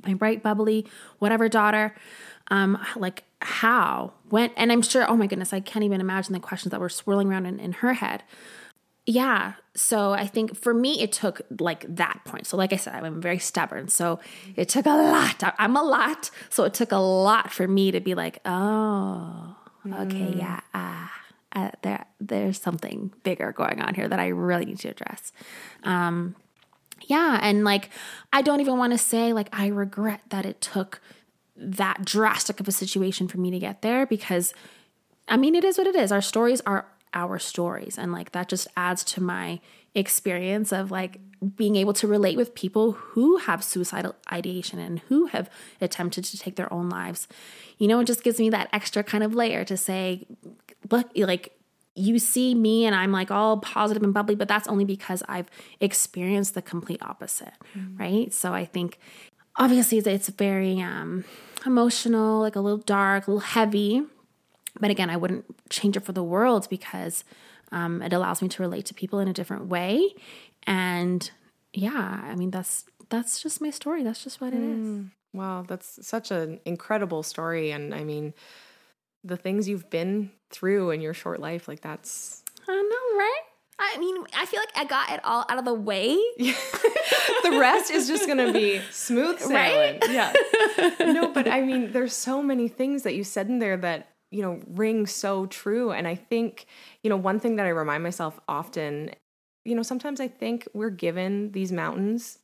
[0.07, 0.87] My bright, bubbly,
[1.19, 1.95] whatever daughter
[2.49, 6.39] um like how when and i'm sure oh my goodness i can't even imagine the
[6.39, 8.23] questions that were swirling around in, in her head
[9.05, 12.47] yeah so i think for me it took like that point.
[12.47, 13.89] So like i said i'm very stubborn.
[13.89, 14.19] So
[14.57, 15.43] it took a lot.
[15.59, 16.31] I'm a lot.
[16.51, 21.09] So it took a lot for me to be like oh okay yeah uh,
[21.53, 25.33] uh, there there's something bigger going on here that i really need to address.
[25.85, 26.35] Um
[27.03, 27.91] yeah and like
[28.33, 31.01] i don't even want to say like i regret that it took
[31.55, 34.55] that drastic of a situation for me to get there because
[35.29, 36.13] I mean, it is what it is.
[36.13, 36.87] Our stories are
[37.17, 37.99] our stories.
[37.99, 39.59] And like that just adds to my
[39.95, 41.19] experience of like
[41.57, 45.51] being able to relate with people who have suicidal ideation and who have
[45.81, 47.27] attempted to take their own lives.
[47.79, 50.27] You know, it just gives me that extra kind of layer to say,
[50.91, 51.59] look, like
[51.95, 55.49] you see me and I'm like all positive and bubbly, but that's only because I've
[55.81, 57.55] experienced the complete opposite,
[57.99, 58.33] right?
[58.33, 58.99] So I think
[59.57, 61.25] obviously it's very um,
[61.65, 64.03] emotional, like a little dark, a little heavy.
[64.81, 67.25] But again, I wouldn't change it for the world because
[67.73, 70.15] um, it allows me to relate to people in a different way.
[70.67, 71.31] And
[71.73, 74.03] yeah, I mean that's that's just my story.
[74.03, 75.05] That's just what it is.
[75.33, 77.71] Wow, that's such an incredible story.
[77.71, 78.35] And I mean,
[79.23, 83.43] the things you've been through in your short life, like that's I know, right?
[83.79, 86.15] I mean, I feel like I got it all out of the way.
[86.39, 90.01] the rest is just gonna be smooth sailing.
[90.01, 90.11] Right?
[90.11, 90.33] Yeah.
[91.01, 94.43] No, but I mean, there's so many things that you said in there that, you
[94.43, 95.93] know, ring so true.
[95.93, 96.67] And I think,
[97.03, 99.11] you know, one thing that I remind myself often,
[99.65, 102.39] you know, sometimes I think we're given these mountains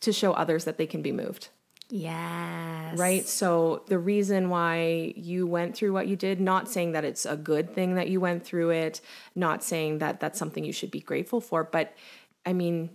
[0.00, 1.48] to show others that they can be moved.
[1.88, 2.98] Yes.
[2.98, 3.26] Right.
[3.26, 7.36] So the reason why you went through what you did, not saying that it's a
[7.36, 9.00] good thing that you went through it,
[9.34, 11.94] not saying that that's something you should be grateful for, but
[12.44, 12.90] I mean,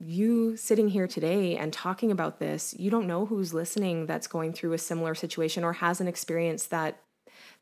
[0.00, 4.52] you sitting here today and talking about this, you don't know who's listening that's going
[4.52, 7.00] through a similar situation or has an experience that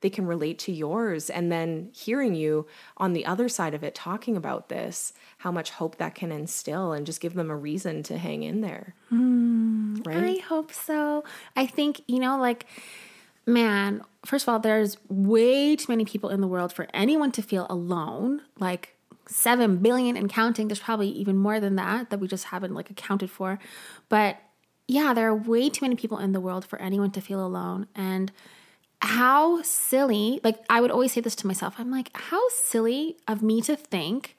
[0.00, 1.30] they can relate to yours.
[1.30, 5.70] And then hearing you on the other side of it talking about this, how much
[5.70, 8.94] hope that can instill and just give them a reason to hang in there.
[9.08, 11.24] Hmm, right I hope so.
[11.56, 12.66] I think, you know, like,
[13.46, 17.42] man, first of all, there's way too many people in the world for anyone to
[17.42, 18.42] feel alone.
[18.58, 20.68] Like, 7 billion and counting.
[20.68, 23.58] There's probably even more than that that we just haven't like accounted for.
[24.08, 24.38] But
[24.88, 27.87] yeah, there are way too many people in the world for anyone to feel alone.
[27.94, 28.32] And
[29.02, 33.42] how silly, like, I would always say this to myself I'm like, how silly of
[33.42, 34.36] me to think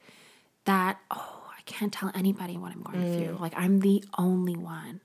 [0.64, 3.26] that, oh, I can't tell anybody what I'm going mm.
[3.26, 3.36] through.
[3.38, 5.00] Like, I'm the only one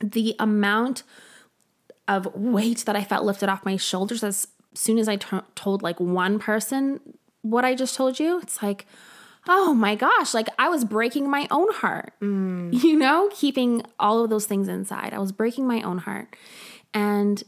[0.00, 1.02] the amount
[2.08, 5.82] of weight that I felt lifted off my shoulders as soon as I t- told
[5.82, 7.00] like one person
[7.42, 8.86] what I just told you, it's like,
[9.48, 12.82] oh my gosh, like I was breaking my own heart, mm.
[12.82, 15.14] you know, keeping all of those things inside.
[15.14, 16.36] I was breaking my own heart.
[16.92, 17.42] And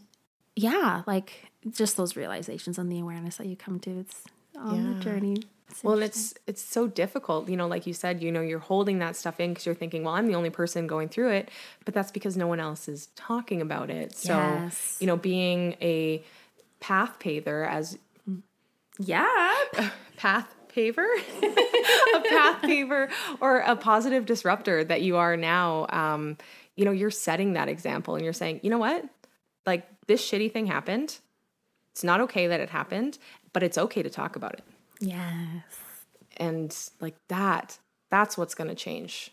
[0.57, 4.25] yeah, like just those realizations and the awareness that you come to, it's
[4.59, 5.37] on the journey.
[5.71, 8.99] It's Well, it's it's so difficult, you know, like you said, you know, you're holding
[8.99, 11.51] that stuff in because you're thinking, well, I'm the only person going through it,
[11.85, 14.15] but that's because no one else is talking about it.
[14.17, 14.99] So, Yes.
[15.01, 16.23] you know, being a
[16.81, 17.97] path paver as
[18.99, 19.55] yeah.
[20.17, 21.07] path paver,
[21.43, 23.11] a path paver,
[23.41, 26.37] or a positive disruptor that you are now, um,
[26.77, 29.05] you know, you're setting that example and you're saying, you know what,
[29.67, 31.19] like this shitty thing happened.
[31.93, 33.19] It's not okay that it happened,
[33.53, 34.65] but it's okay to talk about it.
[35.01, 35.65] Yes.
[36.37, 39.33] and like that that's what's going to change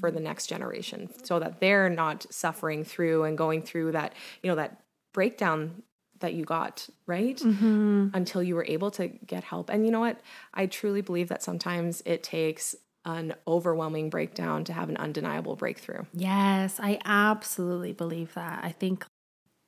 [0.00, 4.48] for the next generation so that they're not suffering through and going through that you
[4.48, 4.80] know that
[5.12, 5.82] breakdown
[6.20, 7.36] that you got, right?
[7.36, 8.08] Mm-hmm.
[8.14, 9.70] Until you were able to get help.
[9.70, 10.20] And you know what?
[10.54, 16.02] I truly believe that sometimes it takes an overwhelming breakdown to have an undeniable breakthrough.
[16.12, 18.64] Yes, I absolutely believe that.
[18.64, 19.06] I think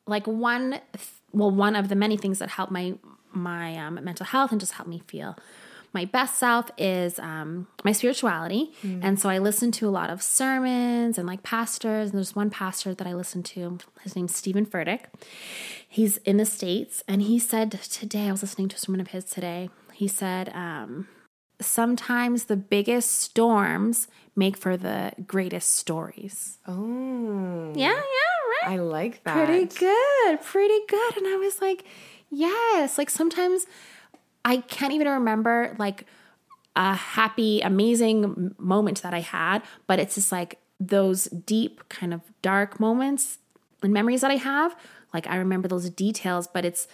[0.07, 0.81] like one
[1.33, 2.95] well one of the many things that help my
[3.33, 5.37] my um, mental health and just help me feel
[5.93, 8.73] my best self is um, my spirituality.
[8.83, 9.01] Mm.
[9.03, 12.11] And so I listen to a lot of sermons and like pastors.
[12.11, 13.79] And there's one pastor that I listen to.
[14.03, 15.07] His name's Steven Furtick.
[15.89, 17.03] He's in the States.
[17.09, 19.71] And he said today, I was listening to a sermon of his today.
[19.93, 21.09] He said, um,
[21.61, 26.59] sometimes the biggest storms make for the greatest stories.
[26.69, 27.73] Oh.
[27.75, 28.40] Yeah, yeah.
[28.65, 29.47] I like that.
[29.47, 30.43] Pretty good.
[30.43, 31.17] Pretty good.
[31.17, 31.85] And I was like,
[32.31, 32.99] yes.
[32.99, 33.67] Like sometimes
[34.45, 36.07] I can't even remember like
[36.77, 42.21] a happy, amazing moment that I had, but it's just like those deep, kind of
[42.43, 43.39] dark moments
[43.83, 44.77] and memories that I have.
[45.13, 46.87] Like I remember those details, but it's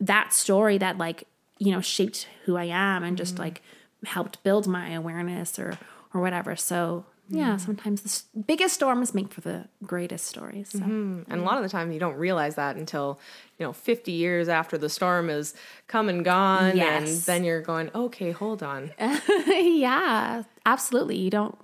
[0.00, 1.24] that story that like,
[1.58, 3.44] you know, shaped who I am and just mm-hmm.
[3.44, 3.62] like
[4.04, 5.78] helped build my awareness or
[6.12, 6.56] or whatever.
[6.56, 8.02] So yeah, sometimes
[8.34, 10.70] the biggest storms make for the greatest stories.
[10.70, 10.80] So.
[10.80, 11.22] Mm-hmm.
[11.30, 13.18] And a lot of the time, you don't realize that until
[13.58, 15.54] you know 50 years after the storm is
[15.86, 17.08] come and gone, yes.
[17.08, 18.90] and then you're going, okay, hold on.
[19.48, 21.16] yeah, absolutely.
[21.16, 21.56] You don't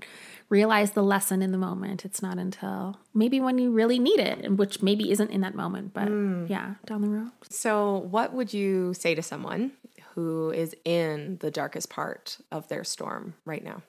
[0.48, 2.04] realize the lesson in the moment.
[2.04, 5.94] It's not until maybe when you really need it, which maybe isn't in that moment,
[5.94, 6.48] but mm.
[6.48, 7.30] yeah, down the road.
[7.48, 9.72] So, what would you say to someone
[10.14, 13.82] who is in the darkest part of their storm right now?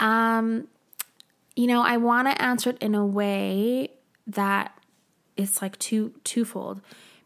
[0.00, 0.68] Um,
[1.56, 3.90] you know, I want to answer it in a way
[4.26, 4.76] that
[5.36, 6.80] it's like two twofold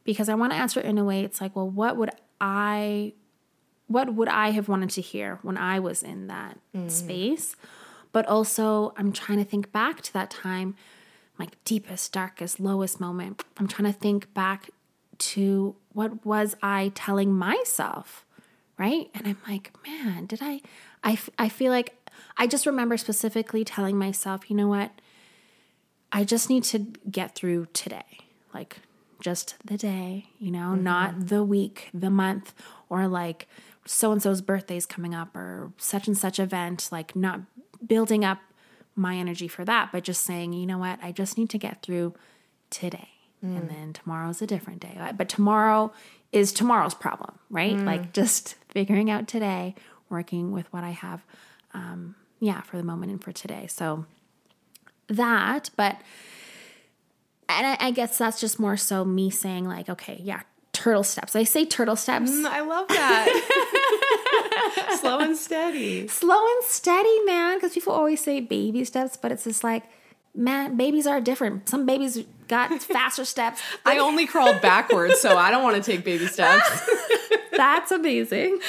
[0.04, 3.12] because I want to answer it in a way it's like, well, what would I
[3.86, 6.90] what would I have wanted to hear when I was in that mm.
[6.90, 7.56] space?
[8.12, 10.76] But also I'm trying to think back to that time,
[11.38, 13.42] my deepest, darkest, lowest moment.
[13.56, 14.70] I'm trying to think back
[15.18, 18.26] to what was I telling myself,
[18.76, 19.08] right?
[19.14, 20.60] And I'm like, man, did I
[21.04, 21.94] I, I feel like
[22.36, 24.92] I just remember specifically telling myself, you know what?
[26.12, 26.78] I just need to
[27.10, 28.18] get through today.
[28.54, 28.78] Like
[29.20, 30.82] just the day, you know, mm-hmm.
[30.82, 32.54] not the week, the month,
[32.88, 33.48] or like
[33.84, 37.40] so and so's birthday's coming up or such and such event, like not
[37.86, 38.38] building up
[38.94, 41.82] my energy for that, but just saying, you know what, I just need to get
[41.82, 42.14] through
[42.70, 43.10] today.
[43.44, 43.56] Mm.
[43.56, 44.98] And then tomorrow's a different day.
[45.16, 45.92] But tomorrow
[46.32, 47.76] is tomorrow's problem, right?
[47.76, 47.84] Mm.
[47.84, 49.74] Like just figuring out today,
[50.08, 51.22] working with what I have
[51.78, 53.66] um, yeah, for the moment and for today.
[53.68, 54.06] So
[55.08, 55.96] that, but
[57.48, 61.34] and I, I, guess that's just more so me saying like, okay, yeah, turtle steps.
[61.34, 62.30] I say turtle steps.
[62.30, 64.96] Mm, I love that.
[65.00, 66.08] Slow and steady.
[66.08, 67.56] Slow and steady, man.
[67.56, 69.84] Because people always say baby steps, but it's just like,
[70.34, 71.68] man, babies are different.
[71.68, 73.62] Some babies got faster steps.
[73.86, 76.88] I only crawled backwards, so I don't want to take baby steps.
[77.56, 78.60] That's amazing.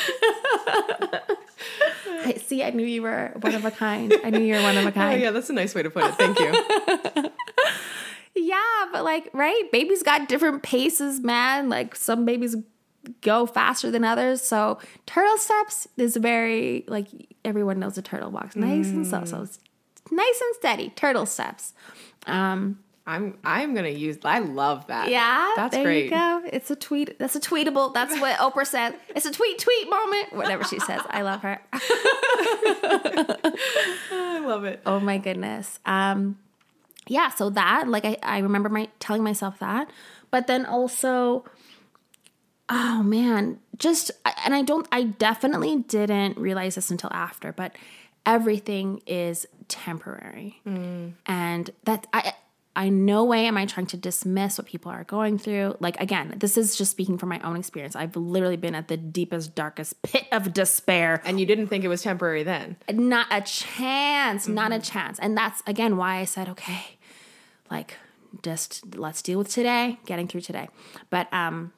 [2.07, 2.63] I see.
[2.63, 4.13] I knew you were one of a kind.
[4.23, 5.19] I knew you were one of a oh, kind.
[5.19, 6.15] Oh, yeah, that's a nice way to put it.
[6.15, 7.31] Thank you.
[8.43, 9.71] yeah, but like, right?
[9.71, 11.69] Babies got different paces, man.
[11.69, 12.55] Like some babies
[13.21, 14.41] go faster than others.
[14.41, 17.07] So turtle steps is very like
[17.45, 18.95] everyone knows a turtle walks nice mm.
[18.95, 19.25] and slow.
[19.25, 19.59] So it's
[20.11, 20.89] nice and steady.
[20.89, 21.73] Turtle steps.
[22.27, 24.19] Um, I'm I'm gonna use.
[24.23, 25.09] I love that.
[25.09, 26.05] Yeah, that's there great.
[26.05, 26.43] You go.
[26.45, 27.17] It's a tweet.
[27.17, 27.91] That's a tweetable.
[27.91, 28.93] That's what Oprah said.
[29.15, 30.33] It's a tweet tweet moment.
[30.33, 31.59] Whatever she says, I love her.
[34.13, 34.81] I love it.
[34.85, 35.79] Oh my goodness.
[35.87, 36.37] Um,
[37.07, 37.29] yeah.
[37.29, 39.89] So that like I I remember my telling myself that,
[40.29, 41.45] but then also,
[42.69, 44.11] oh man, just
[44.45, 44.87] and I don't.
[44.91, 47.75] I definitely didn't realize this until after, but
[48.23, 51.13] everything is temporary, mm.
[51.25, 52.33] and that I
[52.79, 55.75] I no way am I trying to dismiss what people are going through.
[55.81, 57.93] Like again, this is just speaking from my own experience.
[57.93, 61.21] I've literally been at the deepest, darkest pit of despair.
[61.25, 62.77] And you didn't think it was temporary then?
[62.89, 64.53] Not a chance, mm-hmm.
[64.53, 65.19] not a chance.
[65.19, 66.97] And that's again why I said, okay,
[67.69, 67.97] like
[68.43, 70.69] just let's deal with today, getting through today.
[71.09, 71.73] But um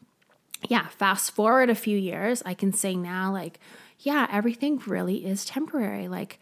[0.69, 3.59] yeah, fast forward a few years, I can say now like
[4.01, 6.07] yeah, everything really is temporary.
[6.07, 6.39] Like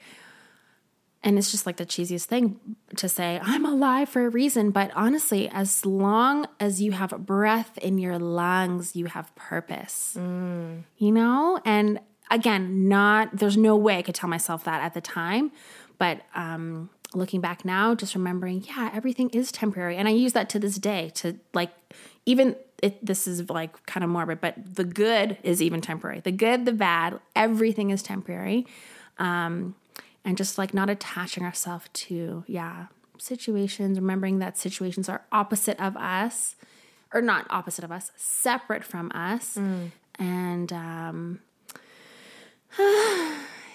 [1.22, 2.60] and it's just like the cheesiest thing
[2.96, 4.72] to say, I'm alive for a reason.
[4.72, 10.84] But honestly, as long as you have breath in your lungs, you have purpose, mm.
[10.98, 11.60] you know?
[11.66, 12.00] And
[12.32, 15.52] again, not, there's no way I could tell myself that at the time.
[15.98, 19.98] But um, looking back now, just remembering, yeah, everything is temporary.
[19.98, 21.72] And I use that to this day to like,
[22.26, 26.22] even it, this is like kind of morbid, but the good is even temporary.
[26.22, 28.66] The good, the bad, everything is temporary.
[29.18, 29.76] Um,
[30.26, 35.96] and just like not attaching ourselves to, yeah, situations, remembering that situations are opposite of
[35.98, 36.56] us.
[37.14, 39.58] or not opposite of us, separate from us.
[40.20, 41.40] And um,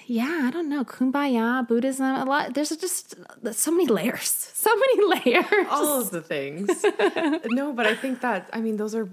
[0.06, 0.84] yeah, I don't know.
[0.84, 2.54] Kumbaya, Buddhism, a lot.
[2.54, 3.16] There's just
[3.52, 4.50] so many layers.
[4.64, 5.66] So many layers.
[5.68, 6.70] all of the things.
[7.46, 9.10] no, but I think that I mean those are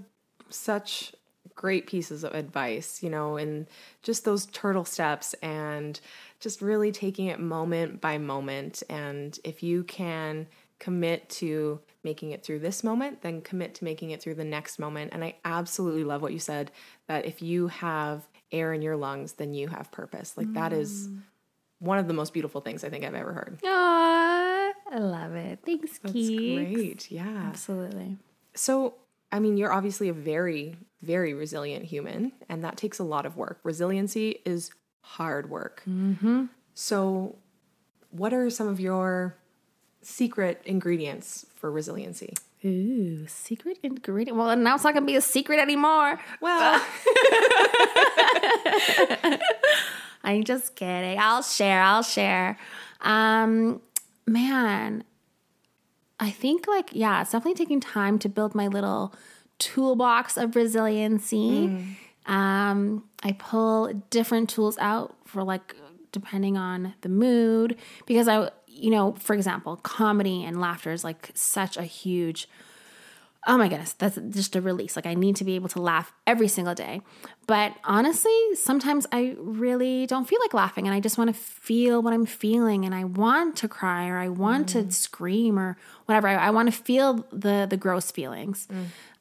[0.48, 1.12] such
[1.54, 3.66] great pieces of advice, you know, and
[4.02, 6.00] just those turtle steps and
[6.42, 10.48] just really taking it moment by moment and if you can
[10.80, 14.80] commit to making it through this moment, then commit to making it through the next
[14.80, 15.12] moment.
[15.14, 16.72] And I absolutely love what you said
[17.06, 20.36] that if you have air in your lungs, then you have purpose.
[20.36, 21.20] Like that is mm.
[21.78, 23.60] one of the most beautiful things I think I've ever heard.
[23.64, 25.60] Aw, I love it.
[25.64, 26.72] Thanks, That's Keeks.
[26.74, 27.10] great.
[27.12, 27.44] Yeah.
[27.46, 28.16] Absolutely.
[28.54, 28.94] So,
[29.30, 33.36] I mean, you're obviously a very, very resilient human, and that takes a lot of
[33.36, 33.60] work.
[33.62, 34.72] Resiliency is
[35.02, 35.82] hard work.
[35.88, 36.46] Mm-hmm.
[36.74, 37.36] So,
[38.10, 39.36] what are some of your
[40.00, 42.34] secret ingredients for resiliency?
[42.64, 44.38] Ooh, secret ingredient.
[44.38, 46.18] Well, now it's not going to be a secret anymore.
[46.40, 46.80] Well,
[50.24, 51.18] I'm just kidding.
[51.18, 51.82] I'll share.
[51.82, 52.56] I'll share.
[53.00, 53.80] Um,
[54.26, 55.02] man,
[56.20, 59.12] I think like yeah, it's definitely taking time to build my little
[59.58, 61.96] toolbox of resiliency.
[62.26, 65.74] Um, I pull different tools out for like
[66.12, 71.30] depending on the mood because I you know, for example, comedy and laughter is like
[71.34, 72.48] such a huge
[73.46, 74.94] oh my goodness, that's just a release.
[74.94, 77.00] Like I need to be able to laugh every single day.
[77.48, 82.02] But honestly, sometimes I really don't feel like laughing and I just want to feel
[82.02, 85.76] what I'm feeling and I want to cry or I want to scream or
[86.06, 86.28] whatever.
[86.28, 88.68] I, I want to feel the the gross feelings.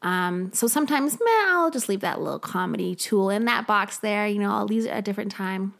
[0.03, 4.27] Um, so sometimes, meh, I'll just leave that little comedy tool in that box there.
[4.27, 5.73] You know, I'll use it at a different time.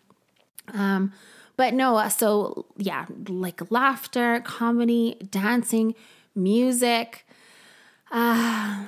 [0.74, 1.14] Um,
[1.58, 5.94] but no, uh, so yeah, like laughter, comedy, dancing,
[6.34, 7.26] music,
[8.12, 8.86] uh,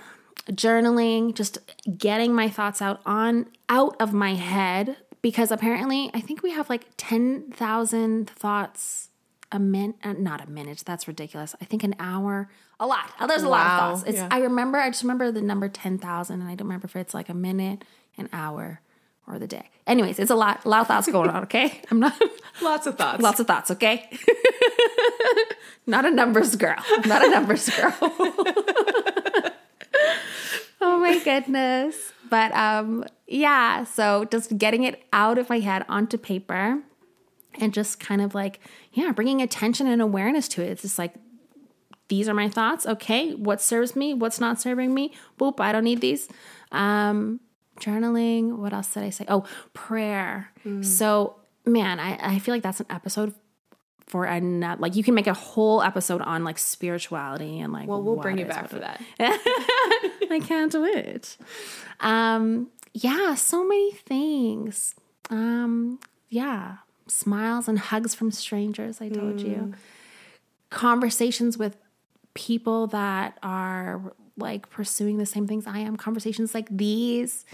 [0.49, 1.57] journaling, just
[1.97, 6.69] getting my thoughts out on out of my head because apparently I think we have
[6.69, 9.09] like 10,000 thoughts
[9.51, 11.55] a minute, uh, not a minute, that's ridiculous.
[11.61, 12.49] I think an hour,
[12.79, 13.09] a lot.
[13.19, 14.09] Uh, There's a lot of thoughts.
[14.09, 14.27] It's, yeah.
[14.29, 17.29] I remember, I just remember the number 10,000 and I don't remember if it's like
[17.29, 17.85] a minute,
[18.17, 18.81] an hour,
[19.27, 19.69] or the day.
[19.87, 21.81] Anyways, it's a lot, a lot of thoughts going on, okay?
[21.91, 22.19] I'm not,
[22.61, 23.21] lots of thoughts.
[23.21, 24.09] lots of thoughts, okay?
[25.87, 26.77] not a numbers girl.
[27.05, 27.95] Not a numbers girl.
[30.81, 32.13] oh my goodness.
[32.29, 36.81] But um yeah, so just getting it out of my head onto paper
[37.59, 38.59] and just kind of like
[38.93, 40.69] yeah, bringing attention and awareness to it.
[40.69, 41.13] It's just like
[42.07, 42.85] these are my thoughts.
[42.85, 44.13] Okay, what serves me?
[44.13, 45.13] What's not serving me?
[45.39, 46.27] Boop, I don't need these.
[46.71, 47.39] Um
[47.79, 49.25] journaling, what else did I say?
[49.27, 50.51] Oh, prayer.
[50.81, 53.33] So, man, I, I feel like that's an episode
[54.05, 58.01] for another like you can make a whole episode on like spirituality and like well,
[58.01, 59.01] we'll bring you back for that.
[59.19, 61.37] I can't wait.
[61.99, 64.93] Um, yeah, so many things.
[65.29, 65.99] Um,
[66.29, 69.01] yeah, smiles and hugs from strangers.
[69.01, 69.73] I told you,
[70.69, 71.77] conversations with
[72.33, 75.95] people that are like pursuing the same things I am.
[75.95, 77.45] Conversations like these,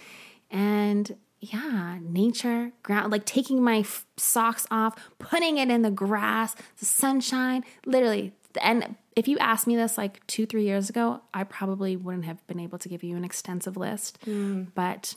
[0.50, 6.56] and yeah, nature, ground, like taking my f- socks off, putting it in the grass,
[6.80, 8.34] the sunshine, literally.
[8.62, 12.46] And if you asked me this like two, three years ago, I probably wouldn't have
[12.48, 14.20] been able to give you an extensive list.
[14.26, 14.68] Mm.
[14.76, 15.16] But,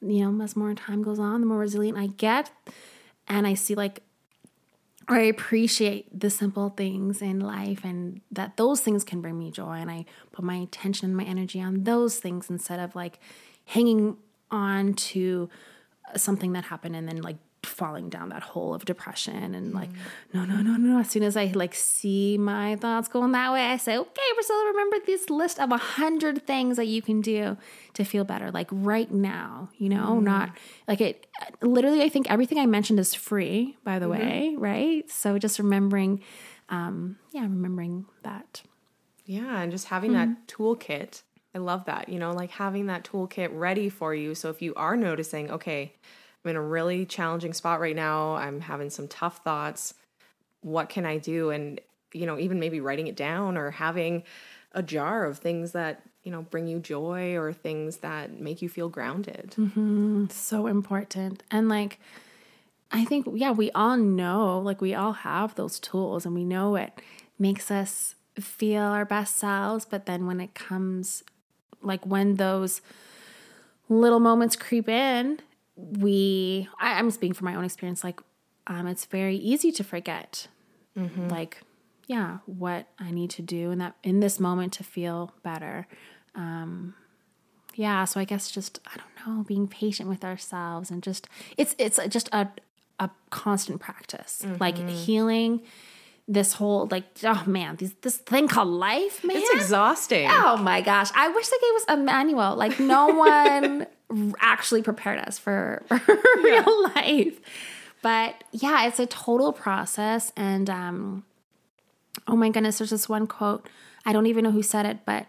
[0.00, 2.50] you know, as more time goes on, the more resilient I get.
[3.26, 4.02] And I see like,
[5.10, 9.72] I appreciate the simple things in life and that those things can bring me joy.
[9.72, 13.18] And I put my attention and my energy on those things instead of like
[13.64, 14.16] hanging
[14.52, 15.50] on to
[16.16, 19.96] something that happened and then like falling down that hole of depression and like mm.
[20.32, 23.66] no no no no as soon as i like see my thoughts going that way
[23.66, 27.56] i say okay priscilla remember this list of a hundred things that you can do
[27.92, 30.24] to feel better like right now you know mm-hmm.
[30.24, 30.50] not
[30.88, 31.26] like it
[31.60, 34.20] literally i think everything i mentioned is free by the mm-hmm.
[34.20, 36.22] way right so just remembering
[36.70, 38.62] um yeah remembering that
[39.30, 40.62] Yeah, and just having that mm-hmm.
[40.62, 41.22] toolkit.
[41.54, 42.08] I love that.
[42.08, 44.34] You know, like having that toolkit ready for you.
[44.34, 45.94] So if you are noticing, okay,
[46.44, 49.94] I'm in a really challenging spot right now, I'm having some tough thoughts,
[50.62, 51.50] what can I do?
[51.50, 51.80] And,
[52.12, 54.24] you know, even maybe writing it down or having
[54.72, 58.68] a jar of things that, you know, bring you joy or things that make you
[58.68, 59.54] feel grounded.
[59.56, 60.26] Mm-hmm.
[60.28, 61.42] so important.
[61.50, 61.98] And like,
[62.92, 66.76] I think, yeah, we all know, like, we all have those tools and we know
[66.76, 67.00] it
[67.38, 69.84] makes us feel our best selves.
[69.84, 71.22] But then when it comes,
[71.82, 72.80] like, when those
[73.88, 75.40] little moments creep in,
[75.98, 78.20] we, I, I'm speaking from my own experience, like,
[78.66, 80.48] um, it's very easy to forget,
[81.28, 81.62] like,
[82.06, 85.86] yeah, what I need to do in that in this moment to feel better.
[86.34, 86.94] um,
[87.74, 91.74] yeah, so I guess just I don't know, being patient with ourselves and just it's
[91.78, 92.48] it's just a
[92.98, 94.56] a constant practice, mm-hmm.
[94.60, 95.62] like healing.
[96.32, 100.28] This whole like oh man, this this thing called life, man, it's exhausting.
[100.30, 102.54] Oh my gosh, I wish they gave us a manual.
[102.54, 103.86] Like no one
[104.38, 105.82] actually prepared us for,
[106.42, 107.40] real life.
[108.02, 111.24] But yeah, it's a total process, and um,
[112.28, 113.68] oh my goodness, there's this one quote.
[114.06, 115.26] I don't even know who said it, but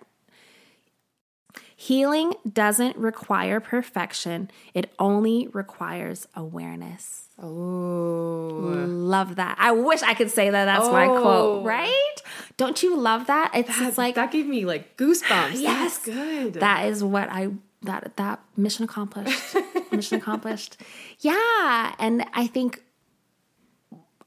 [1.81, 7.27] Healing doesn't require perfection, it only requires awareness.
[7.41, 9.57] Oh, love that.
[9.59, 10.91] I wish I could say that that's oh.
[10.91, 11.63] my quote, oh.
[11.63, 12.15] right?
[12.57, 13.49] Don't you love that?
[13.55, 15.59] It's that, like that gave me like goosebumps.
[15.59, 16.53] Yes, that's good.
[16.53, 17.49] That is what I
[17.81, 19.55] that that mission accomplished.
[19.91, 20.77] mission accomplished.
[21.17, 22.83] Yeah, and I think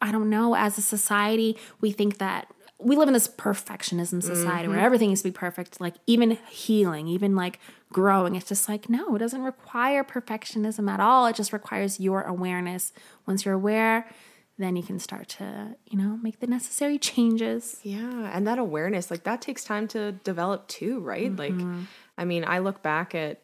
[0.02, 2.48] I don't know, as a society, we think that
[2.78, 4.72] we live in this perfectionism society mm-hmm.
[4.72, 7.58] where everything needs to be perfect like even healing even like
[7.92, 8.34] growing.
[8.34, 11.26] It's just like no it doesn't require perfectionism at all.
[11.26, 12.92] It just requires your awareness.
[13.26, 14.08] Once you're aware
[14.56, 17.80] then you can start to you know make the necessary changes.
[17.82, 21.34] Yeah and that awareness like that takes time to develop too right?
[21.34, 21.78] Mm-hmm.
[21.78, 21.86] like
[22.18, 23.42] i mean i look back at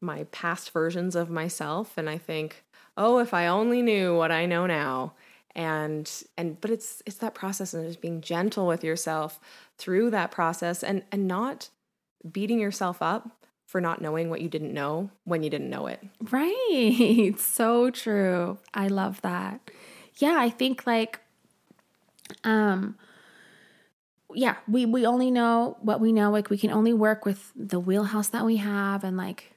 [0.00, 2.64] my past versions of myself and i think
[2.96, 5.14] oh if i only knew what i know now
[5.54, 9.38] and and but it's it's that process and just being gentle with yourself
[9.78, 11.68] through that process and and not
[12.30, 16.02] beating yourself up for not knowing what you didn't know when you didn't know it.
[16.30, 17.34] Right.
[17.38, 18.58] So true.
[18.74, 19.70] I love that.
[20.16, 21.20] Yeah i think like
[22.44, 22.96] um
[24.34, 26.30] yeah we we only know what we know.
[26.30, 29.52] Like we can only work with the wheelhouse that we have and like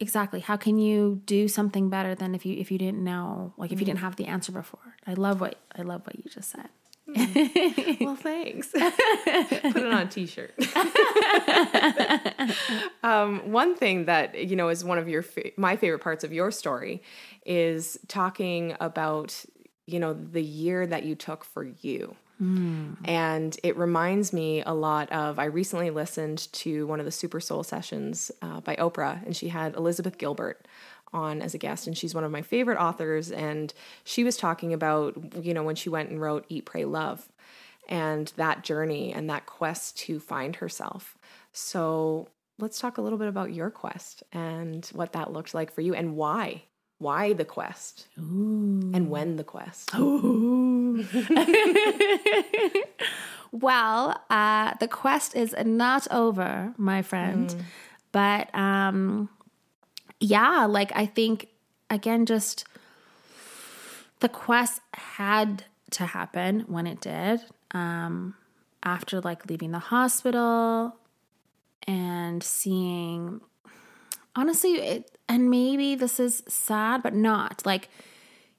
[0.00, 0.40] exactly.
[0.40, 3.80] How can you do something better than if you if you didn't know like if
[3.80, 4.96] you didn't have the answer before?
[5.06, 6.68] I love what i love what you just said.
[7.08, 8.00] Mm.
[8.04, 8.68] well thanks.
[8.72, 10.54] Put it on a t-shirt.
[13.02, 16.32] Um, one thing that you know is one of your fa- my favorite parts of
[16.32, 17.02] your story
[17.46, 19.44] is talking about
[19.86, 22.14] you know the year that you took for you
[23.04, 25.38] And it reminds me a lot of.
[25.38, 29.48] I recently listened to one of the Super Soul sessions uh, by Oprah, and she
[29.48, 30.66] had Elizabeth Gilbert
[31.12, 33.30] on as a guest, and she's one of my favorite authors.
[33.30, 33.74] And
[34.04, 37.28] she was talking about, you know, when she went and wrote Eat, Pray, Love,
[37.88, 41.18] and that journey and that quest to find herself.
[41.52, 42.28] So
[42.58, 45.94] let's talk a little bit about your quest and what that looked like for you
[45.94, 46.62] and why
[47.00, 48.92] why the quest Ooh.
[48.94, 49.90] and when the quest
[53.52, 57.62] well uh, the quest is not over my friend mm.
[58.12, 59.30] but um
[60.20, 61.48] yeah like i think
[61.88, 62.64] again just
[64.20, 67.40] the quest had to happen when it did
[67.72, 68.34] um
[68.82, 70.94] after like leaving the hospital
[71.86, 73.40] and seeing
[74.34, 77.88] honestly it and maybe this is sad, but not like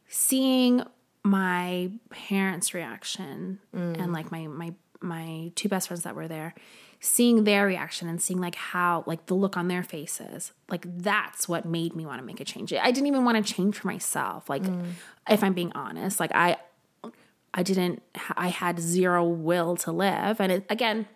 [0.07, 0.83] seeing
[1.23, 4.01] my parents' reaction mm.
[4.01, 6.53] and like my my my two best friends that were there
[7.03, 11.49] seeing their reaction and seeing like how like the look on their faces like that's
[11.49, 13.87] what made me want to make a change i didn't even want to change for
[13.87, 14.85] myself like mm.
[15.27, 16.55] if i'm being honest like i
[17.55, 18.03] i didn't
[18.37, 21.07] i had zero will to live and it, again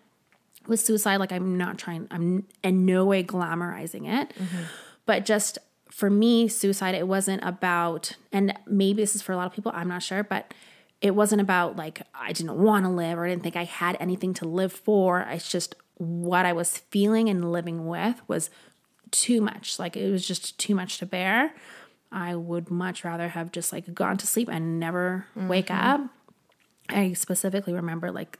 [0.68, 4.64] with suicide like i'm not trying i'm in no way glamorizing it mm-hmm.
[5.06, 5.58] But just
[5.90, 9.72] for me, suicide, it wasn't about, and maybe this is for a lot of people,
[9.74, 10.52] I'm not sure, but
[11.00, 13.96] it wasn't about like I didn't want to live or I didn't think I had
[14.00, 15.20] anything to live for.
[15.20, 18.50] It's just what I was feeling and living with was
[19.10, 19.78] too much.
[19.78, 21.54] Like it was just too much to bear.
[22.10, 25.48] I would much rather have just like gone to sleep and never mm-hmm.
[25.48, 26.00] wake up.
[26.88, 28.38] I specifically remember like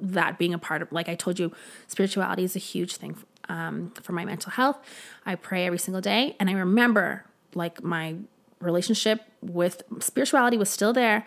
[0.00, 1.52] that being a part of like I told you
[1.86, 3.16] spirituality is a huge thing
[3.48, 4.78] um, for my mental health.
[5.26, 6.36] I pray every single day.
[6.38, 7.24] And I remember
[7.54, 8.16] like my
[8.60, 11.26] relationship with spirituality was still there,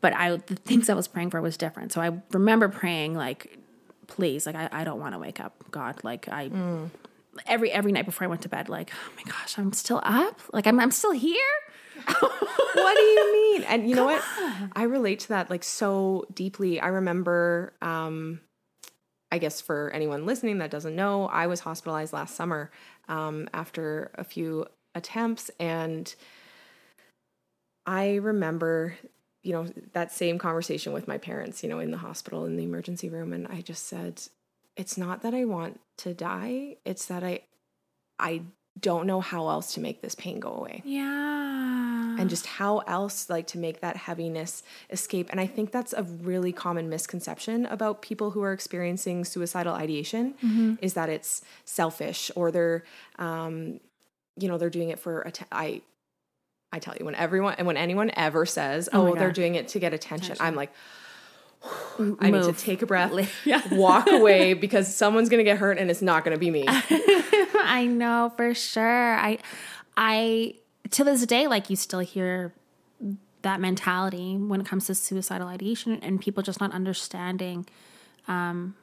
[0.00, 1.92] but I the things I was praying for was different.
[1.92, 3.58] So I remember praying like,
[4.06, 6.02] please, like I, I don't want to wake up, God.
[6.04, 6.90] Like I mm.
[7.46, 10.40] Every every night before I went to bed, like, oh my gosh, I'm still up.
[10.52, 11.36] Like I'm I'm still here.
[12.20, 13.62] what do you mean?
[13.64, 14.24] And you Come know what?
[14.42, 14.72] On.
[14.74, 16.80] I relate to that like so deeply.
[16.80, 18.40] I remember um
[19.34, 22.70] I guess for anyone listening that doesn't know, I was hospitalized last summer
[23.08, 25.50] um, after a few attempts.
[25.58, 26.14] And
[27.84, 28.96] I remember,
[29.42, 32.62] you know, that same conversation with my parents, you know, in the hospital, in the
[32.62, 33.32] emergency room.
[33.32, 34.22] And I just said,
[34.76, 37.40] it's not that I want to die, it's that I,
[38.18, 38.42] I
[38.80, 40.82] don't know how else to make this pain go away.
[40.84, 42.16] Yeah.
[42.18, 46.02] and just how else like to make that heaviness escape and i think that's a
[46.02, 50.74] really common misconception about people who are experiencing suicidal ideation Mm-hmm.
[50.82, 52.84] is that it's selfish or they're
[53.18, 53.80] um
[54.36, 55.80] you know they're doing it for att- i
[56.72, 59.68] i tell you when everyone and when anyone ever says Oh oh, they're doing it
[59.68, 60.72] to get attention, i'm like
[62.20, 63.12] I need to take a breath,
[63.44, 63.62] Yeah.
[63.74, 66.64] walk away because someone's gonna get hurt and it's not gonna be me.
[66.68, 69.14] I know for sure.
[69.14, 69.38] I
[69.96, 70.54] I
[70.90, 72.52] to this day like you still hear
[73.42, 77.66] that mentality when it comes to suicidal ideation and people just not understanding
[78.26, 78.74] um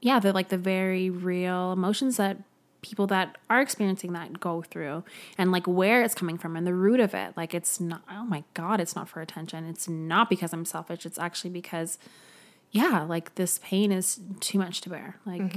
[0.00, 2.38] yeah, the like the very real emotions that
[2.86, 5.04] people that are experiencing that go through
[5.38, 7.36] and like where it's coming from and the root of it.
[7.36, 9.64] Like it's not oh my god, it's not for attention.
[9.64, 11.04] It's not because I'm selfish.
[11.06, 11.98] It's actually because
[12.70, 15.16] yeah, like this pain is too much to bear.
[15.24, 15.54] Like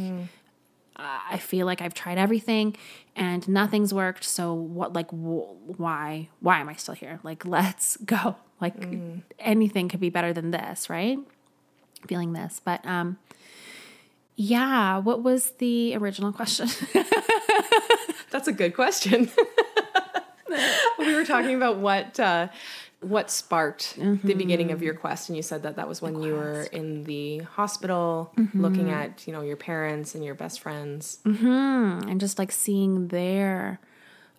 [1.31, 2.75] I feel like I've tried everything
[3.15, 4.25] and nothing's worked.
[4.25, 7.21] So what, like, wh- why, why am I still here?
[7.23, 8.35] Like, let's go.
[8.59, 8.75] Like
[9.39, 11.17] anything could be better than this, right?
[12.07, 13.17] Feeling this, but, um,
[14.39, 14.99] yeah.
[14.99, 16.69] What was the original question?
[18.31, 19.29] That's a good question.
[20.97, 22.47] we were talking about what uh,
[23.01, 26.35] what sparked the beginning of your quest, and you said that that was when you
[26.35, 31.19] were in the hospital, looking at you know your parents and your best friends.
[32.07, 33.81] and just like seeing their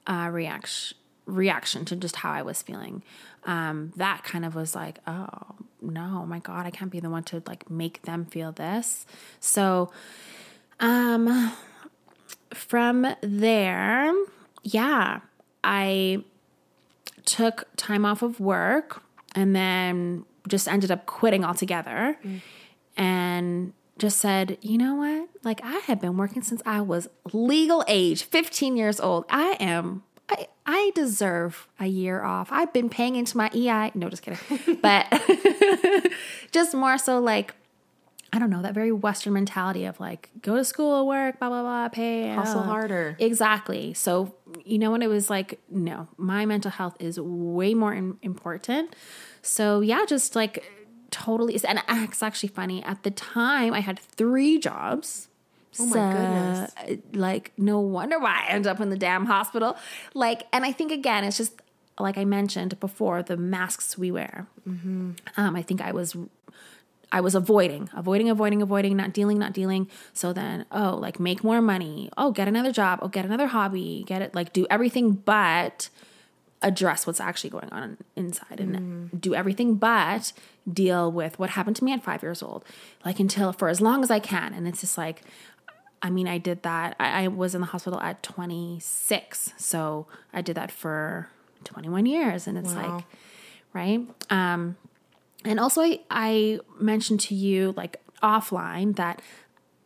[0.07, 0.96] uh, reaction
[1.31, 3.03] reaction to just how I was feeling.
[3.45, 5.28] Um, that kind of was like, oh
[5.81, 9.07] no, my God, I can't be the one to like make them feel this.
[9.41, 9.91] So,
[10.78, 11.53] um,
[12.53, 14.12] from there,
[14.62, 15.20] yeah,
[15.64, 16.24] I
[17.24, 19.03] took time off of work
[19.35, 22.18] and then just ended up quitting altogether
[22.97, 25.28] and just said, you know what?
[25.45, 29.26] Like I have been working since I was legal age, 15 years old.
[29.31, 32.49] I am I I deserve a year off.
[32.53, 33.91] I've been paying into my EI.
[33.95, 34.78] No, just kidding.
[34.83, 35.07] But
[36.53, 37.55] just more so like
[38.33, 41.62] I don't know, that very Western mentality of like go to school, work, blah blah
[41.62, 43.16] blah, pay, Hustle harder.
[43.18, 43.93] Exactly.
[43.95, 48.18] So, you know when It was like, no, my mental health is way more im-
[48.22, 48.95] important.
[49.43, 50.64] So, yeah, just like
[51.11, 51.59] totally.
[51.66, 52.85] And it's actually funny.
[52.85, 55.26] At the time, I had three jobs.
[55.79, 56.73] Oh my goodness.
[56.75, 57.05] goodness.
[57.14, 59.77] Uh, like, no wonder why I end up in the damn hospital.
[60.14, 61.61] Like, and I think again, it's just
[61.99, 64.47] like I mentioned before, the masks we wear.
[64.68, 65.12] Mm-hmm.
[65.37, 66.16] Um, I think I was
[67.12, 69.89] I was avoiding, avoiding, avoiding, avoiding, not dealing, not dealing.
[70.12, 72.11] So then, oh, like make more money.
[72.16, 73.01] Oh, get another job.
[73.03, 74.05] Oh, get another hobby.
[74.07, 75.89] Get it, like do everything but
[76.62, 78.77] address what's actually going on inside and
[79.11, 79.21] mm.
[79.21, 80.33] do everything but
[80.71, 82.64] deal with what happened to me at five years old,
[83.05, 84.53] like until for as long as I can.
[84.53, 85.23] And it's just like,
[86.03, 86.96] I mean, I did that.
[86.98, 89.53] I, I was in the hospital at 26.
[89.57, 91.28] So I did that for
[91.64, 92.46] 21 years.
[92.46, 92.96] And it's Wow.
[92.96, 93.05] like,
[93.72, 94.01] right?
[94.30, 94.76] Um,
[95.44, 99.20] and also, I, I mentioned to you like offline that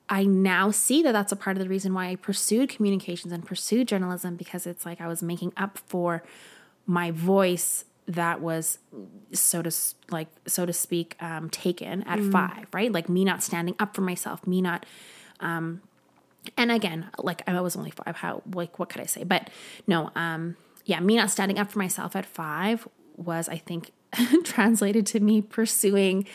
[0.09, 3.45] I now see that that's a part of the reason why I pursued communications and
[3.45, 6.23] pursued journalism because it's like I was making up for
[6.87, 8.79] my voice that was
[9.33, 9.75] so to
[10.11, 12.93] like so to speak um, taken at five, right?
[12.93, 14.85] Like me not standing up for myself, me not
[15.41, 15.81] um,
[16.57, 18.17] and again, like I was only five.
[18.17, 19.25] How like what could I say?
[19.25, 19.51] But
[19.87, 22.87] no, um, yeah, me not standing up for myself at five
[23.17, 23.93] was, I think,
[24.45, 26.27] translated to me pursuing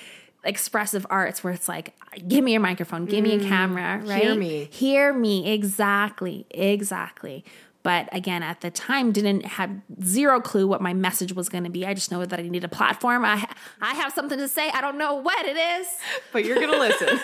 [0.43, 1.93] expressive arts where it's like,
[2.27, 4.23] give me a microphone, give me a camera, right?
[4.23, 4.67] hear me.
[4.71, 5.51] Hear me.
[5.51, 6.45] Exactly.
[6.51, 7.43] Exactly.
[7.81, 9.71] But again, at the time, didn't have
[10.03, 11.85] zero clue what my message was going to be.
[11.85, 13.23] I just know that I need a platform.
[13.23, 13.47] I
[13.81, 14.69] I have something to say.
[14.69, 15.87] I don't know what it is.
[16.33, 17.19] But you're gonna listen.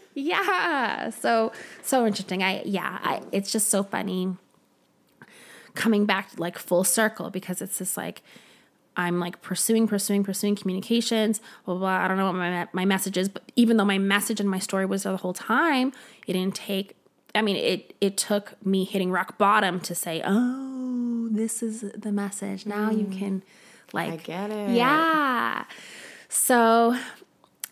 [0.14, 1.10] Yeah.
[1.10, 1.52] So
[1.82, 2.42] so interesting.
[2.42, 4.36] I yeah, I, it's just so funny
[5.74, 8.22] coming back like full circle because it's just like
[8.96, 11.40] I'm like pursuing, pursuing, pursuing communications.
[11.64, 11.78] Blah blah.
[11.80, 12.04] blah.
[12.04, 14.60] I don't know what my my message is, but even though my message and my
[14.60, 15.92] story was there the whole time,
[16.26, 16.96] it didn't take.
[17.34, 22.12] I mean, it it took me hitting rock bottom to say, "Oh, this is the
[22.12, 23.18] message." Now you mm.
[23.18, 23.42] can,
[23.92, 24.70] like, I get it.
[24.70, 25.64] Yeah.
[26.28, 26.96] So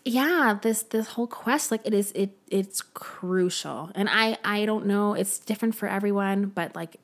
[0.05, 3.91] yeah this this whole quest like it is it it's crucial.
[3.95, 6.97] And i i don't know it's different for everyone but like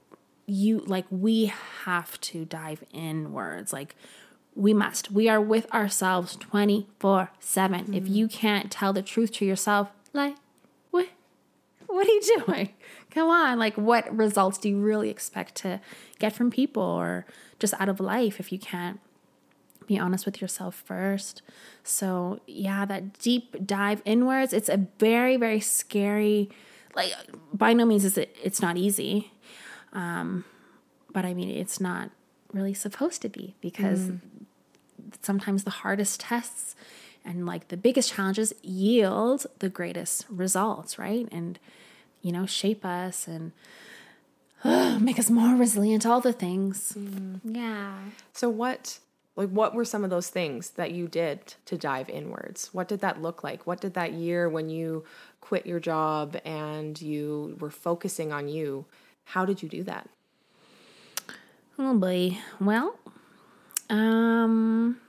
[0.50, 3.72] you like we have to dive inwards.
[3.72, 3.96] Like
[4.56, 5.12] we must.
[5.12, 8.14] We are with ourselves 24 7 if mm-hmm.
[8.14, 10.36] you can't tell the truth to yourself like
[10.92, 11.08] what
[11.88, 12.74] what are you doing?
[13.12, 15.80] Come on like what results do you really expect to
[16.18, 17.26] get from people or
[17.60, 19.00] just out of life if you can't
[19.90, 21.42] be honest with yourself first.
[21.84, 26.50] So, yeah, that deep dive inwards, it's a very very scary
[26.96, 27.14] like
[27.54, 29.32] by no means is it it's not easy.
[29.92, 30.46] Um
[31.12, 32.12] but I mean, it's not
[32.54, 34.12] really supposed to be because
[35.22, 36.76] sometimes the hardest tests
[37.26, 41.28] and like the biggest challenges yield the greatest results, right?
[41.32, 41.58] And
[42.22, 43.52] you know, shape us and
[45.02, 46.96] make us more resilient, all the things.
[47.44, 47.98] Yeah.
[48.34, 49.00] So what
[49.40, 52.74] like what were some of those things that you did to dive inwards?
[52.74, 53.66] What did that look like?
[53.66, 55.06] What did that year when you
[55.40, 58.86] quit your job and you were focusing on you?
[59.24, 60.10] How did you do that?
[61.78, 62.38] Oh boy.
[62.60, 63.00] Well,
[63.90, 65.00] um,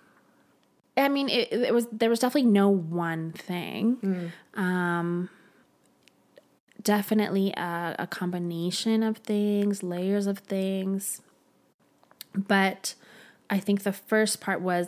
[0.96, 3.98] I mean, it, it was there was definitely no one thing.
[4.54, 5.28] Um,
[6.80, 11.20] definitely a, a combination of things, layers of things.
[12.32, 12.94] But
[13.50, 14.86] I think the first part was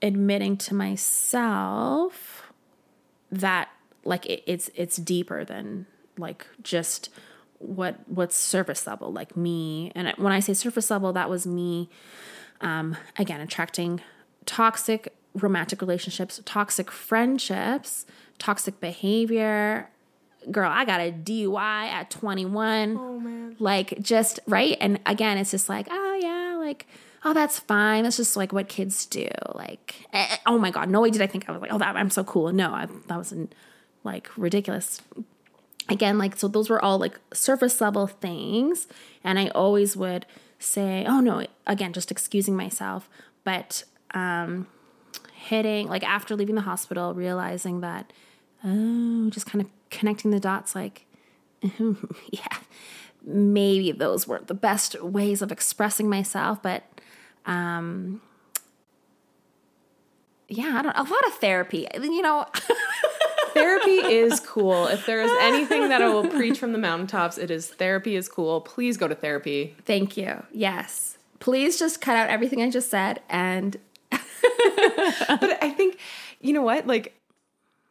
[0.00, 2.52] admitting to myself
[3.30, 3.68] that
[4.04, 5.86] like it, it's it's deeper than
[6.16, 7.10] like just
[7.58, 9.90] what what's surface level like me.
[9.94, 11.88] And when i say surface level that was me
[12.60, 14.00] um again attracting
[14.46, 18.06] toxic romantic relationships toxic friendships
[18.38, 19.90] toxic behavior.
[20.52, 23.56] Girl i got a dui at 21 Oh man.
[23.58, 24.76] like just right?
[24.80, 26.07] And again it's just like oh
[26.68, 26.86] like
[27.24, 28.04] oh that's fine.
[28.04, 29.28] That's just like what kids do.
[29.54, 31.78] Like eh, eh, oh my god no way did i think i was like oh
[31.78, 32.52] that i'm so cool.
[32.52, 33.54] No I, that wasn't
[34.04, 35.02] like ridiculous.
[35.88, 38.86] Again like so those were all like surface level things
[39.24, 40.26] and i always would
[40.58, 43.08] say oh no again just excusing myself
[43.42, 44.66] but um
[45.32, 48.12] hitting like after leaving the hospital realizing that
[48.64, 51.06] oh just kind of connecting the dots like
[51.62, 52.58] yeah
[53.24, 56.84] maybe those weren't the best ways of expressing myself but
[57.46, 58.20] um
[60.48, 62.46] yeah i don't a lot of therapy you know
[63.58, 64.86] Therapy is cool.
[64.86, 68.28] If there is anything that I will preach from the mountaintops, it is therapy is
[68.28, 68.60] cool.
[68.60, 69.74] Please go to therapy.
[69.84, 70.44] Thank you.
[70.52, 71.18] Yes.
[71.40, 73.76] Please just cut out everything I just said and
[74.10, 75.98] But I think,
[76.40, 76.86] you know what?
[76.86, 77.18] Like,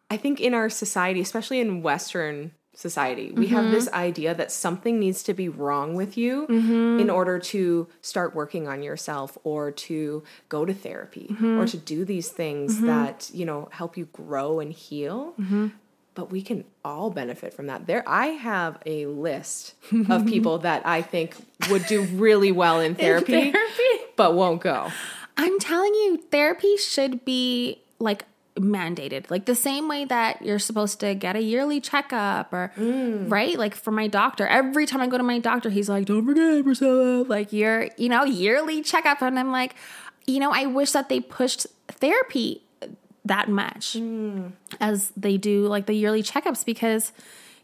[0.10, 3.74] I think in our society, especially in Western society, we have mm-hmm.
[3.74, 7.00] this idea that something needs to be wrong with you mm-hmm.
[7.00, 11.66] in order to start working on yourself or to go to therapy or mm-hmm.
[11.66, 15.34] to do these things that, you know, help you grow and heal.
[16.14, 17.88] But we can all benefit from that.
[17.88, 19.74] There, I have a list
[20.10, 21.36] of people that I think
[21.72, 24.04] would do really well in therapy, therapy.
[24.16, 24.92] but won't go.
[25.36, 28.26] I'm telling you, therapy should be like
[28.58, 33.30] mandated, like the same way that you're supposed to get a yearly checkup or mm.
[33.30, 33.58] right.
[33.58, 36.64] Like for my doctor, every time I go to my doctor, he's like, "Don't forget,
[36.64, 39.76] Priscilla, like your you know yearly checkup," and I'm like,
[40.28, 42.62] you know, I wish that they pushed therapy
[43.26, 44.52] that much mm.
[44.80, 47.12] as they do like the yearly checkups because,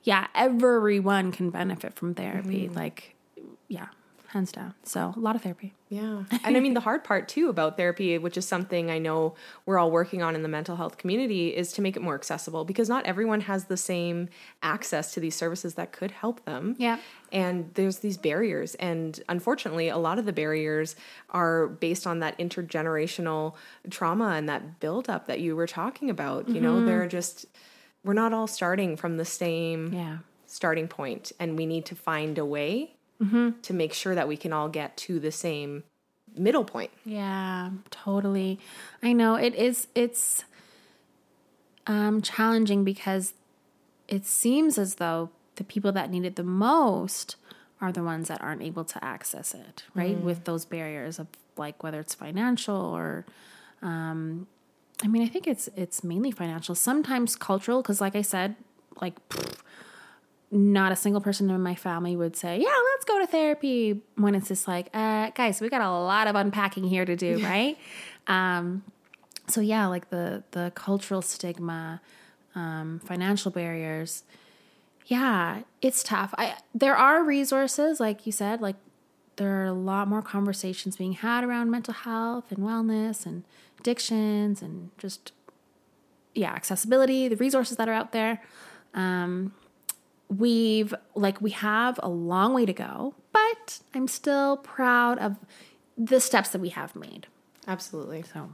[0.04, 2.70] yeah, everyone can benefit from therapy.
[2.70, 2.76] Mm.
[2.76, 3.16] Like,
[3.68, 3.88] yeah,
[4.34, 4.74] hands down.
[4.84, 5.74] So a lot of therapy.
[5.90, 6.24] Yeah.
[6.44, 9.78] And I mean, the hard part too about therapy, which is something I know we're
[9.78, 12.90] all working on in the mental health community, is to make it more accessible because
[12.90, 14.30] not everyone has the same
[14.64, 16.76] access to these services that could help them.
[16.80, 16.98] Yeah.
[17.32, 18.76] And there's these barriers.
[18.76, 20.96] And unfortunately, a lot of the barriers
[21.30, 23.54] are based on that intergenerational
[23.90, 26.50] trauma and that buildup that you were talking about.
[26.50, 26.88] You know, mm-hmm.
[26.88, 27.46] they're just,
[28.04, 30.18] we're not all starting from the same Yeah.
[30.48, 34.52] starting point, and we need to find a way to make sure that we can
[34.52, 35.84] all get to the same
[36.36, 36.92] middle point.
[37.06, 38.60] Yeah, totally.
[39.02, 40.44] I know it is it's
[41.88, 43.34] um challenging because
[44.08, 47.36] it seems as though the people that need it the most
[47.80, 50.18] are the ones that aren't able to access it, right?
[50.18, 53.26] With those barriers of like whether it's financial or
[53.82, 54.48] um
[55.04, 58.56] I mean, I think it's it's mainly financial, sometimes cultural cuz like I said,
[59.02, 59.60] like pfft,
[60.52, 62.76] not a single person in my family would say, "Yeah,
[63.26, 67.06] to therapy." When it's just like, uh, guys, we got a lot of unpacking here
[67.06, 67.78] to do, right?
[68.28, 68.84] Um,
[69.48, 72.02] so yeah, like the the cultural stigma,
[72.56, 74.24] um, financial barriers.
[75.08, 76.34] Yeah, it's tough.
[76.38, 78.76] I there are resources, like you said, like
[79.36, 83.44] there are a lot more conversations being had around mental health and wellness and
[83.80, 85.34] addictions and just
[86.34, 88.42] yeah, accessibility, the resources that are out there.
[88.94, 89.54] Um,
[90.38, 95.38] we've like we have a long way to go, but I'm still proud of
[95.98, 97.28] the steps that we have made.
[97.68, 98.24] Absolutely.
[98.24, 98.50] So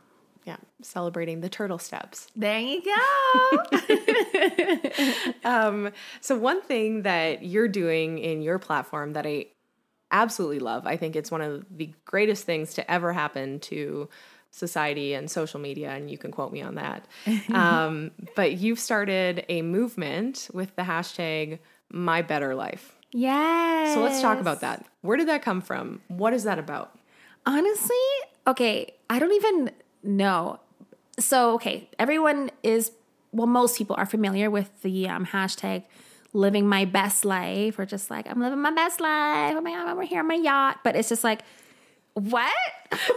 [0.45, 0.57] Yeah.
[0.81, 2.27] Celebrating the turtle steps.
[2.35, 3.63] there you go.
[5.43, 9.47] Um, so, one thing that you're doing in your platform that I
[10.11, 14.09] absolutely love, I think it's one of the greatest things to ever happen to
[14.51, 17.05] society and social media, and you can quote me on that.
[17.53, 21.59] Um, but you've started a movement with the hashtag
[21.91, 22.95] My Better Life.
[23.11, 23.93] Yes.
[23.93, 24.85] So let's talk about that.
[25.01, 26.01] Where did that come from?
[26.07, 26.97] What is that about?
[27.45, 27.95] Honestly,
[28.45, 29.71] okay, I don't even
[30.03, 30.59] know.
[31.19, 32.91] So, okay, everyone is,
[33.31, 35.83] well, most people are familiar with the um, hashtag
[36.33, 39.55] living my best life or just like, I'm living my best life.
[39.55, 40.79] Oh my God, I'm over here on my yacht.
[40.83, 41.41] But it's just like,
[42.13, 42.53] what?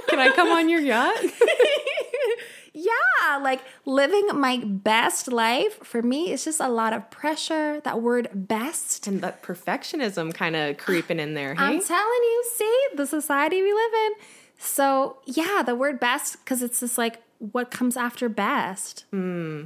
[0.08, 1.16] Can I come on your yacht?
[2.74, 7.80] yeah, like living my best life for me is just a lot of pressure.
[7.80, 9.06] That word best.
[9.06, 11.54] and that perfectionism kind of creeping in there.
[11.54, 11.62] Hey?
[11.62, 14.12] I'm telling you, see, the society we live in.
[14.58, 19.04] So, yeah, the word best, because it's just like what comes after best.
[19.10, 19.64] Hmm.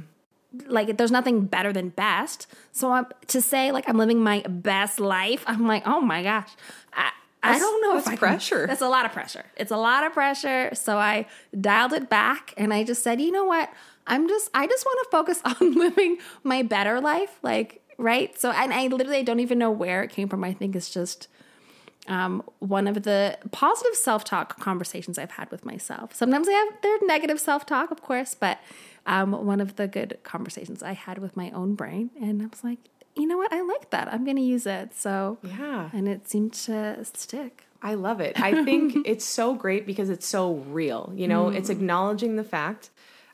[0.65, 2.47] Like, there's nothing better than best.
[2.71, 6.49] So, I'm, to say, like, I'm living my best life, I'm like, oh my gosh.
[6.93, 7.11] I,
[7.55, 8.67] I don't know if I can- pressure.
[8.67, 9.45] that's a lot of pressure.
[9.55, 10.73] It's a lot of pressure.
[10.73, 11.25] So I
[11.59, 13.69] dialed it back and I just said, you know what?
[14.05, 17.39] I'm just I just want to focus on living my better life.
[17.43, 18.37] Like, right?
[18.39, 20.43] So and I literally don't even know where it came from.
[20.43, 21.27] I think it's just
[22.07, 26.15] um, one of the positive self-talk conversations I've had with myself.
[26.15, 28.59] Sometimes I have their negative self-talk, of course, but
[29.05, 32.63] um, one of the good conversations I had with my own brain, and I was
[32.63, 32.79] like,
[33.17, 34.11] you know what, I like that.
[34.13, 34.93] I'm going to use it.
[34.93, 35.89] So Yeah.
[35.93, 37.63] and it seemed to stick.
[37.81, 38.39] I love it.
[38.39, 41.11] I think it's so great because it's so real.
[41.15, 41.73] You know, it's mm.
[41.73, 42.89] acknowledging the fact.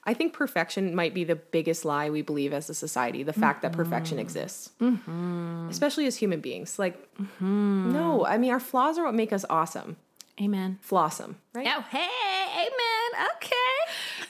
[0.06, 3.62] I think perfection might be the biggest lie we believe as a society the fact
[3.62, 4.24] that perfection mm-hmm.
[4.24, 5.68] exists, mm-hmm.
[5.70, 6.78] especially as human beings.
[6.78, 7.94] Like, mm-hmm.
[7.94, 9.96] no, I mean, our flaws are what make us awesome,
[10.42, 10.80] Amen.
[10.88, 11.68] Flawsome, right?
[11.70, 12.08] Oh, hey,
[12.56, 13.28] amen.
[13.36, 13.54] Okay.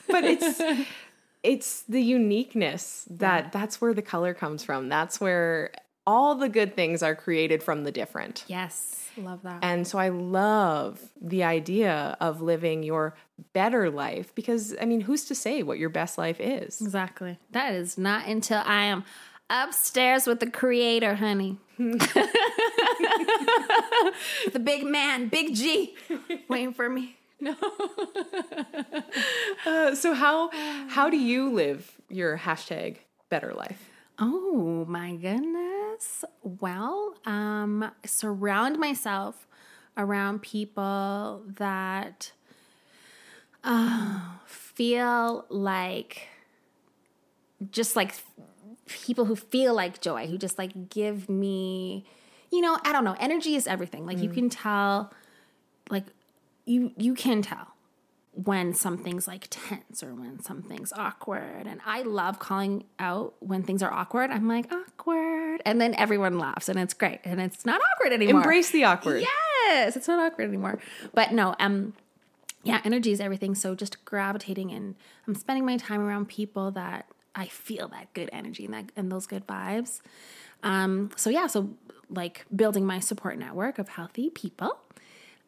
[0.09, 0.59] But it's
[1.43, 4.89] it's the uniqueness that that's where the color comes from.
[4.89, 5.71] That's where
[6.07, 8.43] all the good things are created from the different.
[8.47, 9.59] Yes, love that.
[9.61, 13.15] And so I love the idea of living your
[13.53, 16.81] better life because, I mean, who's to say what your best life is?
[16.81, 17.37] exactly.
[17.51, 19.03] That is not until I am
[19.49, 21.57] upstairs with the creator, honey.
[21.77, 22.19] the
[24.63, 25.95] big man, big G,
[26.47, 27.17] waiting for me.
[27.43, 27.55] No.
[29.65, 30.49] Uh, so how
[30.89, 32.97] how do you live your hashtag
[33.29, 33.89] better life?
[34.19, 36.25] Oh my goodness.
[36.41, 39.47] Well, um, surround myself
[39.95, 42.33] around people that
[43.63, 46.27] uh, feel like
[47.71, 48.15] just like
[48.87, 52.05] people who feel like joy, who just like give me,
[52.51, 54.05] you know, I don't know, energy is everything.
[54.05, 55.13] Like you can tell,
[55.89, 56.05] like
[56.65, 57.73] you you can tell
[58.35, 61.67] when something's like tense or when something's awkward.
[61.67, 64.31] And I love calling out when things are awkward.
[64.31, 65.61] I'm like, awkward.
[65.65, 67.19] And then everyone laughs and it's great.
[67.25, 68.41] And it's not awkward anymore.
[68.41, 69.21] Embrace the awkward.
[69.21, 70.79] Yes, it's not awkward anymore.
[71.13, 71.93] But no, um,
[72.63, 73.53] yeah, energy is everything.
[73.53, 74.95] So just gravitating and
[75.27, 77.05] I'm spending my time around people that
[77.35, 80.01] I feel that good energy and that and those good vibes.
[80.63, 81.69] Um, so yeah, so
[82.09, 84.79] like building my support network of healthy people.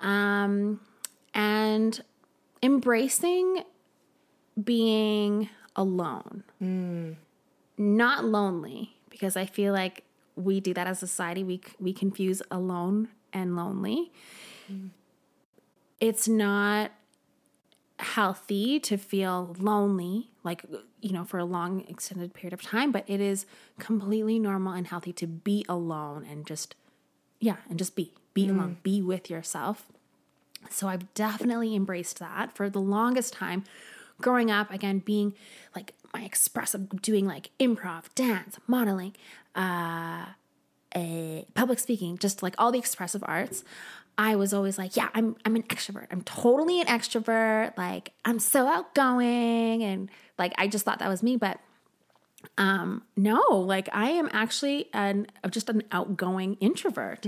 [0.01, 0.81] Um,
[1.35, 2.01] and
[2.63, 3.63] embracing
[4.63, 6.43] being alone.
[7.77, 10.03] Not lonely, because I feel like
[10.35, 11.43] we do that as a society.
[11.43, 14.11] We we confuse alone and lonely.
[15.99, 16.91] It's not
[17.97, 20.65] healthy to feel lonely like
[20.99, 23.45] you know for a long extended period of time but it is
[23.79, 26.75] completely normal and healthy to be alone and just
[27.39, 28.49] yeah and just be be mm.
[28.49, 29.85] alone be with yourself
[30.69, 33.63] so I've definitely embraced that for the longest time.
[34.21, 35.33] Growing up, again, being
[35.75, 39.13] like my expressive, doing like improv, dance, modeling,
[39.55, 40.25] uh,
[40.95, 43.63] a public speaking, just like all the expressive arts.
[44.17, 46.07] I was always like, yeah, I'm I'm an extrovert.
[46.11, 47.77] I'm totally an extrovert.
[47.77, 50.09] Like I'm so outgoing and
[50.39, 51.59] like I just thought that was me, but
[52.59, 57.25] um no like i am actually an just an outgoing introvert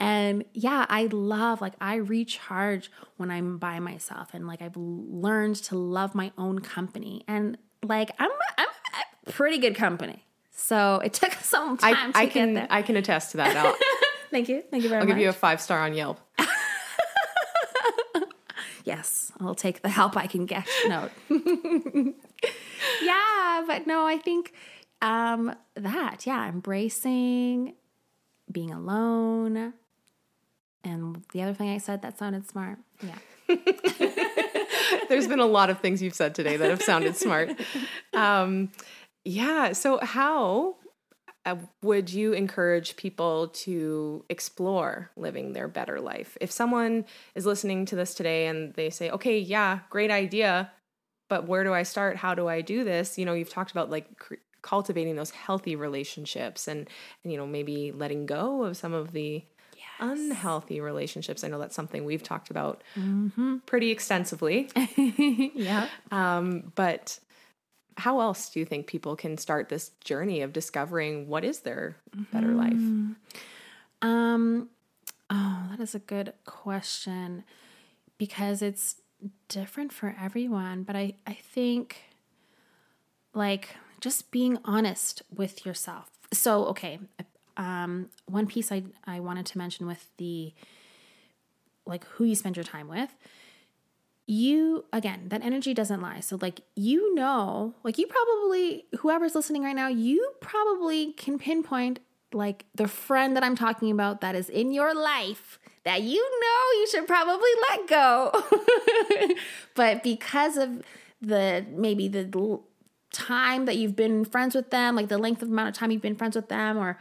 [0.00, 5.56] and yeah i love like i recharge when i'm by myself and like i've learned
[5.56, 8.66] to love my own company and like i'm i'm
[9.26, 10.24] a pretty good company
[10.60, 13.38] so it took some time I, to I get can there I can attest to
[13.38, 13.56] that.
[13.56, 13.76] I'll,
[14.30, 15.08] thank you thank you very much.
[15.08, 16.20] I'll give you a five star on Yelp.
[18.84, 21.10] yes, I'll take the help I can get note.
[23.02, 24.52] yeah, but no, I think
[25.02, 27.74] um that, yeah, embracing
[28.50, 29.72] being alone.
[30.84, 32.78] And the other thing I said that sounded smart.
[33.02, 33.56] Yeah.
[35.08, 37.50] There's been a lot of things you've said today that have sounded smart.
[38.12, 38.70] Um,
[39.24, 39.72] yeah.
[39.72, 40.76] So, how
[41.46, 46.36] uh, would you encourage people to explore living their better life?
[46.40, 47.04] If someone
[47.34, 50.70] is listening to this today and they say, okay, yeah, great idea,
[51.28, 52.16] but where do I start?
[52.16, 53.18] How do I do this?
[53.18, 56.88] You know, you've talked about like cre- cultivating those healthy relationships and,
[57.24, 59.44] and you know maybe letting go of some of the.
[60.00, 63.58] Unhealthy relationships i know that's something we've talked about mm-hmm.
[63.66, 64.70] pretty extensively
[65.54, 67.18] yeah um, but
[67.96, 71.96] how else do you think people can start this journey of discovering what is their
[72.32, 73.10] better mm-hmm.
[73.10, 73.16] life
[74.02, 74.68] um
[75.28, 77.44] oh that is a good question
[78.16, 78.96] because it's
[79.48, 82.04] different for everyone but i i think
[83.34, 86.10] like just being honest with yourself.
[86.32, 86.98] So, okay,
[87.56, 90.52] um, one piece I, I wanted to mention with the
[91.86, 93.14] like who you spend your time with
[94.26, 96.20] you again that energy doesn't lie.
[96.20, 101.98] So like you know like you probably whoever's listening right now you probably can pinpoint
[102.32, 106.80] like the friend that i'm talking about that is in your life that you know
[106.80, 108.32] you should probably let go.
[109.74, 110.82] But because of
[111.22, 112.60] the maybe the
[113.12, 116.02] time that you've been friends with them, like the length of amount of time you've
[116.02, 116.98] been friends with them, or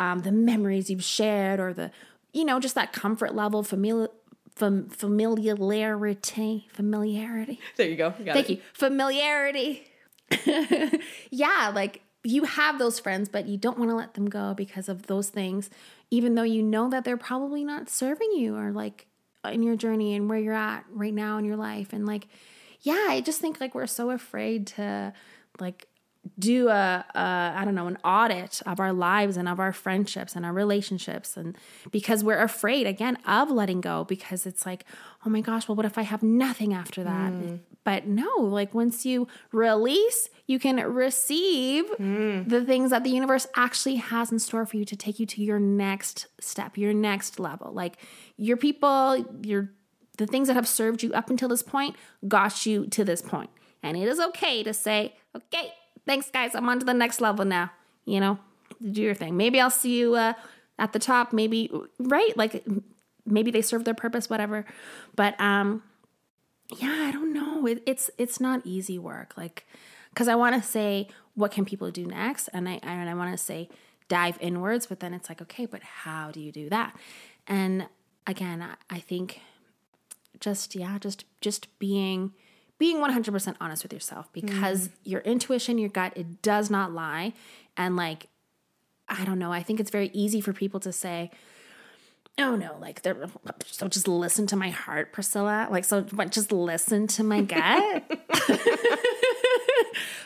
[0.00, 1.90] um, the memories you've shared, or the,
[2.32, 4.08] you know, just that comfort level, familiar,
[4.56, 7.60] fam- familiarity, familiarity.
[7.76, 8.14] There you go.
[8.18, 8.52] You Thank it.
[8.54, 8.60] you.
[8.72, 9.86] Familiarity.
[11.30, 14.88] yeah, like you have those friends, but you don't want to let them go because
[14.88, 15.68] of those things,
[16.10, 19.06] even though you know that they're probably not serving you or like
[19.44, 21.92] in your journey and where you're at right now in your life.
[21.92, 22.26] And like,
[22.80, 25.12] yeah, I just think like we're so afraid to
[25.58, 25.88] like
[26.38, 30.36] do a, a I don't know an audit of our lives and of our friendships
[30.36, 31.56] and our relationships and
[31.90, 34.84] because we're afraid again of letting go because it's like
[35.24, 37.60] oh my gosh well what if I have nothing after that mm.
[37.84, 42.46] but no like once you release you can receive mm.
[42.48, 45.42] the things that the universe actually has in store for you to take you to
[45.42, 47.96] your next step your next level like
[48.36, 49.72] your people your
[50.18, 51.96] the things that have served you up until this point
[52.28, 53.48] got you to this point
[53.82, 55.72] and it is okay to say okay,
[56.06, 56.54] thanks, guys.
[56.54, 57.70] I'm on to the next level now.
[58.04, 58.38] You know,
[58.90, 59.36] do your thing.
[59.36, 60.34] Maybe I'll see you uh,
[60.78, 61.32] at the top.
[61.32, 62.36] Maybe, right?
[62.36, 62.64] Like,
[63.26, 64.64] maybe they serve their purpose, whatever.
[65.14, 65.82] But, um,
[66.78, 67.66] yeah, I don't know.
[67.66, 69.34] It, it's it's not easy work.
[69.36, 69.66] Like,
[70.10, 73.32] because I want to say what can people do next, and I and I want
[73.32, 73.68] to say
[74.08, 76.96] dive inwards, but then it's like, okay, but how do you do that?
[77.46, 77.88] And
[78.26, 79.40] again, I, I think
[80.38, 82.32] just yeah, just just being
[82.80, 84.92] being 100% honest with yourself because mm.
[85.04, 87.34] your intuition, your gut, it does not lie.
[87.76, 88.28] And like,
[89.06, 91.30] I don't know, I think it's very easy for people to say,
[92.38, 93.28] oh no, like they're
[93.66, 95.68] so just listen to my heart, Priscilla.
[95.70, 98.02] Like, so what, just listen to my gut.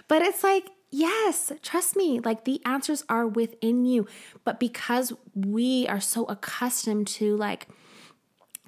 [0.06, 4.06] but it's like, yes, trust me, like the answers are within you.
[4.44, 7.66] But because we are so accustomed to like,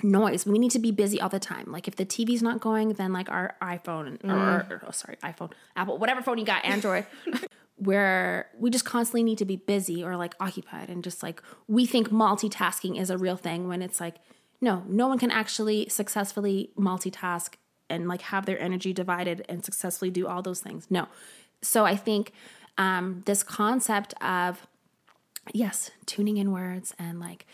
[0.03, 0.47] noise.
[0.47, 1.67] We need to be busy all the time.
[1.69, 4.31] Like if the TV's not going, then like our iPhone mm.
[4.31, 7.07] or, or, oh sorry, iPhone, Apple, whatever phone you got, Android,
[7.77, 11.87] where we just constantly need to be busy or like occupied and just like we
[11.87, 14.17] think multitasking is a real thing when it's like
[14.61, 17.55] no, no one can actually successfully multitask
[17.91, 20.87] and like have their energy divided and successfully do all those things.
[20.89, 21.09] No.
[21.63, 22.33] So I think
[22.79, 24.67] um this concept of
[25.53, 27.47] yes, tuning in words and like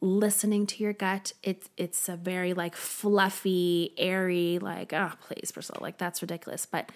[0.00, 1.32] listening to your gut.
[1.42, 6.66] It's it's a very like fluffy airy like oh please priscilla like that's ridiculous.
[6.66, 6.90] But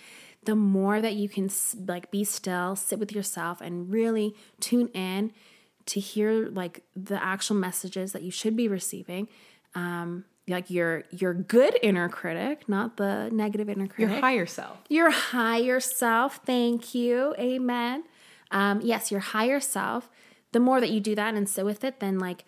[0.45, 1.51] the more that you can
[1.87, 5.33] like be still sit with yourself and really tune in
[5.87, 9.29] to hear like the actual messages that you should be receiving
[9.75, 14.13] um like your your good inner critic not the negative inner critic.
[14.13, 14.77] your higher self.
[14.89, 16.41] Your higher self.
[16.45, 17.35] Thank you.
[17.39, 18.05] Amen.
[18.51, 20.09] Um yes your higher self.
[20.53, 22.45] The more that you do that and sit with it then like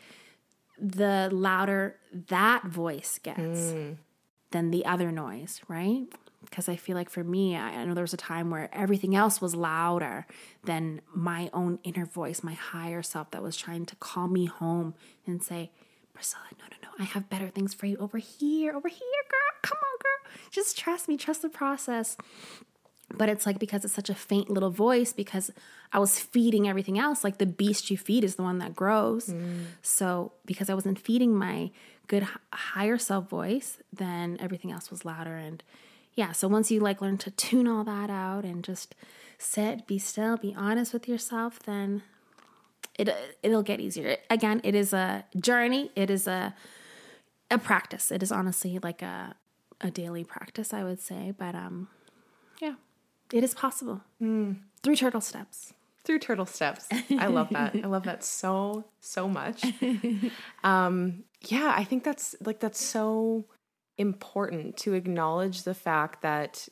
[0.79, 1.97] the louder
[2.29, 3.97] that voice gets mm.
[4.51, 6.07] than the other noise, right?
[6.45, 9.15] Because I feel like for me, I, I know there was a time where everything
[9.17, 10.27] else was louder
[10.65, 14.95] than my own inner voice, my higher self that was trying to call me home
[15.27, 15.71] and say,
[16.13, 19.41] Priscilla, no, no, no, I have better things for you over here, over here, girl.
[19.63, 20.33] Come on, girl.
[20.51, 22.17] Just trust me, trust the process.
[23.13, 25.51] But it's like because it's such a faint little voice, because
[25.93, 29.27] I was feeding everything else, like the beast you feed is the one that grows.
[29.27, 29.67] Mm.
[29.83, 31.71] So because I wasn't feeding my
[32.07, 35.37] good higher self voice, then everything else was louder.
[35.37, 35.63] And
[36.15, 38.95] yeah, so once you like learn to tune all that out and just
[39.39, 42.03] sit, be still, be honest with yourself, then
[42.99, 43.09] it
[43.43, 44.17] it'll get easier.
[44.31, 45.91] Again, it is a journey.
[45.97, 46.55] It is a
[47.51, 48.11] a practice.
[48.11, 49.35] It is honestly like a
[49.81, 51.33] a daily practice, I would say.
[51.37, 51.89] But um,
[52.61, 52.75] yeah.
[53.33, 54.03] It is possible.
[54.23, 54.59] Mm.
[54.83, 55.73] Three turtle steps.
[56.05, 56.87] Three turtle steps.
[57.19, 57.75] I love that.
[57.75, 59.65] I love that so, so much.
[60.65, 63.45] Um, yeah, I think that's like, that's so
[63.99, 66.69] important to acknowledge the fact that,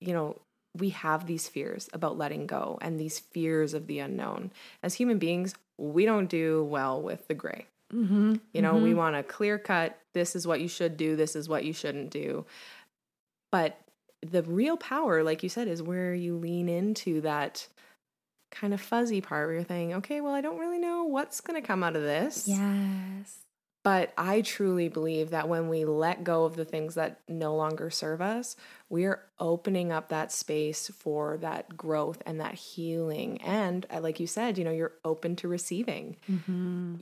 [0.00, 0.40] you know,
[0.76, 4.52] we have these fears about letting go and these fears of the unknown.
[4.82, 7.66] As human beings, we don't do well with the gray.
[7.92, 8.36] Mm-hmm.
[8.52, 11.48] You know, we want a clear cut, this is what you should do, this is
[11.48, 12.46] what you shouldn't do.
[13.50, 13.78] But
[14.22, 17.66] the real power, like you said, is where you lean into that
[18.50, 21.60] kind of fuzzy part where you're thinking, okay, well, I don't really know what's going
[21.60, 22.46] to come out of this.
[22.46, 23.38] Yes.
[23.82, 27.88] But I truly believe that when we let go of the things that no longer
[27.88, 28.54] serve us,
[28.90, 33.40] we are opening up that space for that growth and that healing.
[33.40, 36.16] And uh, like you said, you know, you're open to receiving.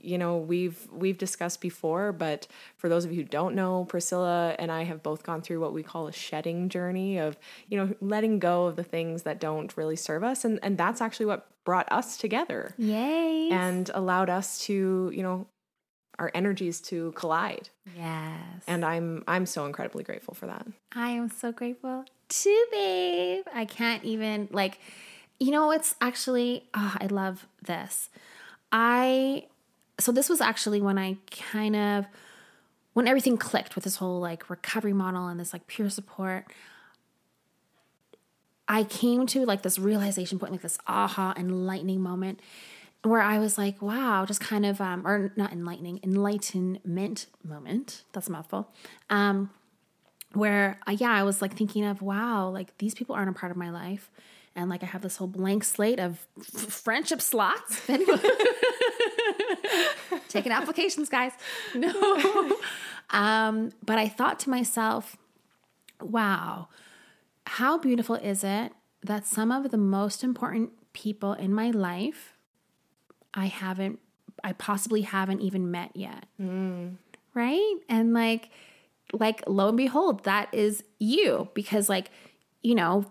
[0.00, 4.54] You know, we've we've discussed before, but for those of you who don't know, Priscilla
[4.58, 7.36] and I have both gone through what we call a shedding journey of,
[7.68, 10.44] you know, letting go of the things that don't really serve us.
[10.44, 13.50] And and that's actually what brought us together Yay.
[13.50, 15.46] and allowed us to, you know,
[16.18, 17.68] our energies to collide.
[17.96, 18.64] yes.
[18.66, 20.66] And I'm I'm so incredibly grateful for that.
[20.92, 23.44] I am so grateful too, babe.
[23.54, 24.78] I can't even like,
[25.38, 26.64] you know, it's actually.
[26.74, 28.10] Oh, I love this.
[28.72, 29.46] I
[29.98, 32.06] so this was actually when I kind of
[32.92, 36.46] when everything clicked with this whole like recovery model and this like peer support.
[38.70, 42.40] I came to like this realization point, like this aha enlightening moment
[43.02, 48.02] where I was like, wow, just kind of, um, or not enlightening, enlightenment moment.
[48.12, 48.72] That's a mouthful.
[49.08, 49.50] Um,
[50.32, 53.50] where uh, yeah i was like thinking of wow like these people aren't a part
[53.50, 54.10] of my life
[54.54, 57.86] and like i have this whole blank slate of f- friendship slots
[60.28, 61.32] taking applications guys
[61.74, 62.56] no
[63.10, 65.16] um but i thought to myself
[66.02, 66.68] wow
[67.46, 68.72] how beautiful is it
[69.02, 72.34] that some of the most important people in my life
[73.38, 73.98] i haven't
[74.42, 76.26] i possibly haven't even met yet.
[76.40, 76.96] Mm.
[77.34, 77.74] Right?
[77.88, 78.50] And like
[79.12, 81.48] like lo and behold that is you.
[81.54, 82.10] Because like
[82.62, 83.04] you know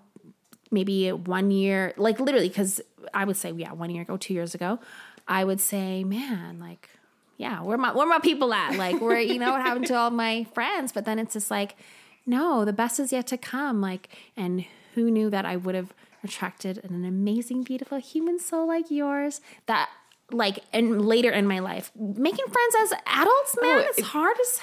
[0.70, 2.82] maybe one year like literally because
[3.14, 4.78] i would say yeah one year ago two years ago
[5.26, 6.90] i would say man like
[7.38, 8.76] yeah where my where my people at?
[8.76, 10.92] Like where you know what happened to all my friends?
[10.92, 11.78] But then it's just like
[12.26, 13.80] no the best is yet to come.
[13.80, 14.66] Like and
[14.98, 19.90] who knew that i would have attracted an amazing beautiful human soul like yours that
[20.32, 24.36] like and later in my life making friends as adults oh, man it's it- hard
[24.42, 24.60] as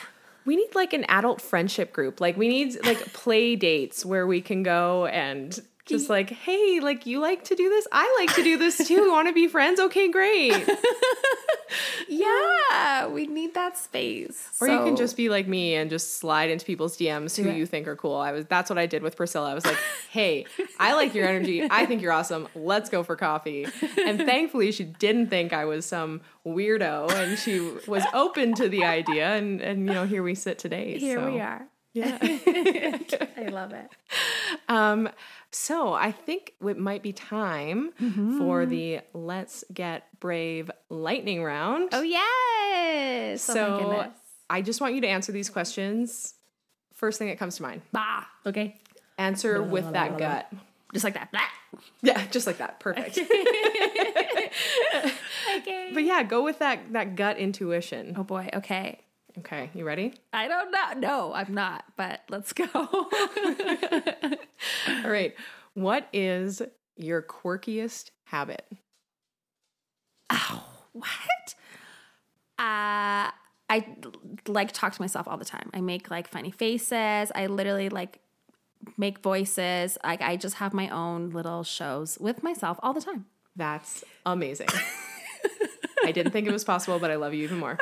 [0.46, 2.20] We need like an adult friendship group.
[2.20, 7.06] Like we need like play dates where we can go and just like, hey, like
[7.06, 7.86] you like to do this?
[7.92, 9.10] I like to do this too.
[9.12, 9.80] Want to be friends?
[9.80, 10.68] Okay, great.
[12.08, 14.48] Yeah, we need that space.
[14.60, 17.66] Or you can just be like me and just slide into people's DMs who you
[17.66, 18.16] think are cool.
[18.16, 19.50] I was that's what I did with Priscilla.
[19.50, 19.78] I was like,
[20.10, 20.46] "Hey,
[20.78, 21.66] I like your energy.
[21.68, 22.48] I think you're awesome.
[22.54, 23.66] Let's go for coffee."
[24.06, 28.84] And thankfully, she didn't think I was some weirdo and she was open to the
[28.84, 30.98] idea and and you know, here we sit today.
[30.98, 31.66] here So, we are.
[31.94, 32.18] Yeah.
[32.20, 33.88] I love it.
[34.68, 35.08] Um
[35.54, 38.38] so I think it might be time Mm-hmm.
[38.38, 41.90] for the let's get brave lightning round.
[41.92, 43.48] Oh yes.
[43.48, 44.18] Oh, so goodness.
[44.50, 46.34] I just want you to answer these questions.
[46.94, 47.82] First thing that comes to mind.
[47.92, 48.24] bah.
[48.46, 48.80] Okay.
[49.18, 50.52] Answer with that gut.
[50.92, 51.30] Just like that.
[51.32, 51.40] Blah.
[52.02, 52.80] Yeah, just like that.
[52.80, 53.18] Perfect.
[55.56, 55.90] Okay.
[55.94, 58.14] but yeah, go with that that gut intuition.
[58.16, 58.48] oh boy.
[58.54, 59.00] Okay.
[59.38, 60.14] Okay, you ready?
[60.32, 60.92] I don't know.
[60.96, 61.84] No, I'm not.
[61.96, 62.66] But let's go.
[62.74, 63.08] All
[65.10, 65.34] right.
[65.74, 66.62] What is
[66.96, 68.64] your quirkiest habit?
[70.32, 70.64] Ow.
[70.92, 71.54] What?
[72.58, 73.30] Uh
[73.70, 73.86] I
[74.46, 75.70] like talk to myself all the time.
[75.74, 77.32] I make like funny faces.
[77.34, 78.20] I literally like
[78.96, 79.98] make voices.
[80.04, 83.26] Like I just have my own little shows with myself all the time.
[83.56, 84.68] That's amazing.
[86.04, 87.78] I didn't think it was possible, but I love you even more.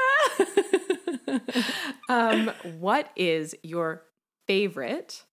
[2.08, 4.02] Um, what is your
[4.46, 5.24] favorite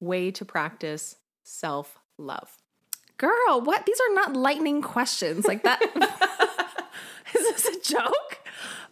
[0.00, 2.56] way to practice self love?
[3.18, 3.86] Girl, what?
[3.86, 5.80] These are not lightning questions like that.
[7.34, 8.38] Is this a joke?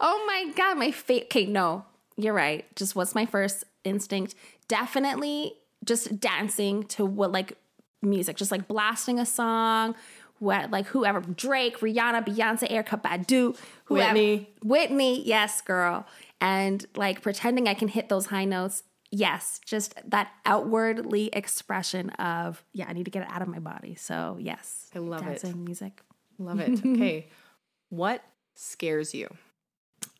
[0.01, 1.25] Oh my god, my fate.
[1.25, 1.85] Okay, no,
[2.17, 2.65] you're right.
[2.77, 4.35] Just what's my first instinct?
[4.69, 5.55] Definitely
[5.85, 7.59] just dancing to what like
[8.03, 9.95] music, just like blasting a song.
[10.39, 14.13] What like whoever Drake, Rihanna, Beyonce, Erykah Badu, whoever.
[14.15, 14.51] Whitney.
[14.63, 16.07] Whitney, yes, girl.
[16.41, 18.83] And like pretending I can hit those high notes.
[19.11, 23.61] Yes, just that outwardly expression of, yeah, I need to get it out of my
[23.61, 23.95] body.
[23.95, 24.91] So, yes.
[24.95, 25.41] I love it.
[25.41, 26.01] Dancing, music.
[26.39, 26.81] Love it.
[26.85, 27.29] Okay.
[27.91, 28.25] what
[28.57, 29.33] scares you?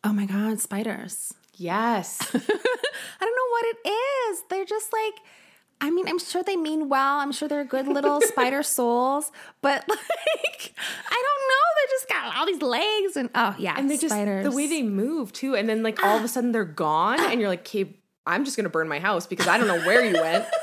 [0.05, 1.35] Oh my God, spiders.
[1.57, 2.19] Yes.
[2.35, 4.43] I don't know what it is.
[4.49, 5.15] They're just like,
[5.81, 7.19] I mean, I'm sure they mean well.
[7.19, 9.31] I'm sure they're good little spider souls,
[9.61, 10.75] but like,
[11.11, 11.65] I don't know.
[11.77, 14.83] They just got all these legs and oh yeah, and they just the way they
[14.83, 17.95] move too and then like all of a sudden they're gone and you're like okay
[18.27, 20.47] i'm just gonna burn my house because i don't know where you went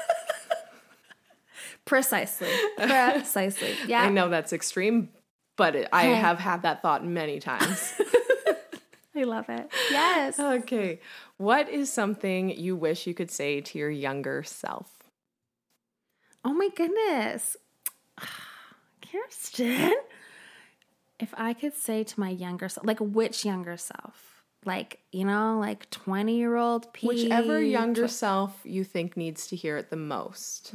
[1.85, 2.47] Precisely.
[2.77, 3.75] Precisely.
[3.87, 4.03] Yeah.
[4.03, 5.09] I know that's extreme,
[5.57, 7.93] but it, I have had that thought many times.
[9.15, 9.69] I love it.
[9.89, 10.39] Yes.
[10.39, 11.01] okay.
[11.37, 15.00] What is something you wish you could say to your younger self?
[16.43, 17.57] Oh my goodness.
[19.01, 19.91] Keirstyn,
[21.19, 24.43] if I could say to my younger self, like which younger self?
[24.63, 27.07] Like, you know, like 20 year old Pete.
[27.09, 30.71] Whichever younger self you think needs to hear it the most.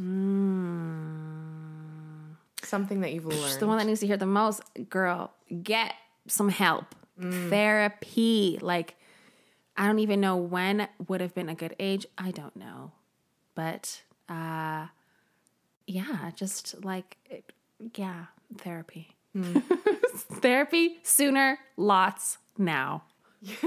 [2.62, 3.60] Something that you've learned.
[3.60, 4.60] the one that needs to hear the most,
[4.90, 5.32] girl,
[5.62, 5.94] get
[6.26, 6.94] some help.
[7.20, 8.59] Therapy.
[8.60, 8.97] Like,
[9.76, 12.06] I don't even know when would have been a good age.
[12.18, 12.93] I don't know.
[13.55, 14.86] But uh
[15.87, 17.53] yeah, just like it,
[17.95, 18.27] yeah,
[18.59, 19.09] therapy.
[20.41, 23.05] therapy sooner, lots now.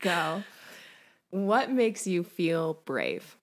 [0.00, 0.42] Go.
[1.30, 3.36] what makes you feel brave?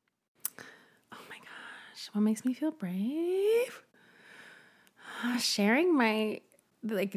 [1.12, 3.82] Oh my gosh, what makes me feel brave?
[5.24, 6.42] Ah, Sharing my
[6.84, 7.16] like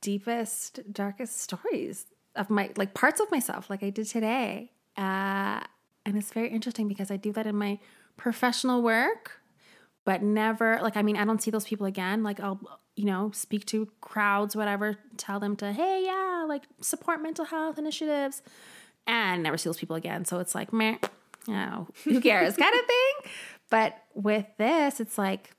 [0.00, 4.70] deepest, darkest stories of my like parts of myself, like I did today.
[4.96, 5.60] Uh,
[6.06, 7.78] and it's very interesting because I do that in my
[8.16, 9.40] professional work,
[10.04, 12.22] but never like I mean I don't see those people again.
[12.22, 12.60] Like I'll
[12.96, 17.78] you know speak to crowds, whatever, tell them to hey yeah like support mental health
[17.78, 18.42] initiatives,
[19.06, 20.24] and never see those people again.
[20.24, 20.96] So it's like meh,
[21.46, 23.32] you know, who cares kind of thing.
[23.70, 25.54] But with this, it's like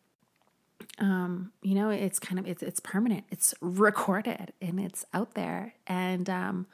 [1.00, 3.26] um, you know, it's kind of it's it's permanent.
[3.30, 5.74] It's recorded and it's out there.
[5.88, 6.68] And um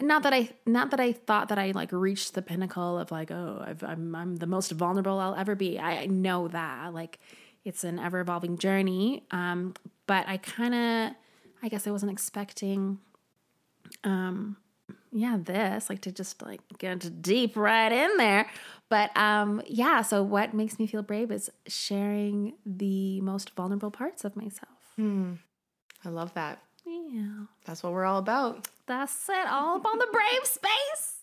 [0.00, 3.30] not that I not that I thought that I like reached the pinnacle of like,
[3.30, 5.78] oh, I've, I'm I'm the most vulnerable I'll ever be.
[5.78, 6.92] I, I know that.
[6.92, 7.18] Like
[7.64, 9.24] it's an ever evolving journey.
[9.30, 9.74] Um,
[10.06, 11.16] but I kind of
[11.62, 12.98] I guess I wasn't expecting
[14.04, 14.56] um
[15.12, 18.50] yeah, this like to just like get deep right in there.
[18.90, 24.24] But um yeah, so what makes me feel brave is sharing the most vulnerable parts
[24.24, 24.68] of myself.
[26.04, 26.62] I love that.
[26.86, 27.46] Yeah.
[27.64, 28.68] That's what we're all about.
[28.86, 29.46] That's it.
[29.48, 31.12] All up on the brave space.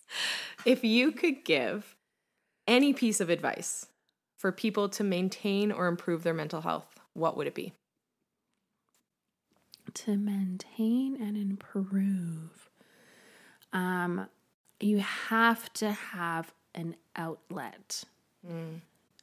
[0.64, 1.94] If you could give
[2.66, 3.86] any piece of advice
[4.38, 7.72] for people to maintain or improve their mental health, what would it be?
[9.92, 12.70] To maintain and improve.
[13.72, 14.26] Um
[14.80, 18.04] you have to have an outlet.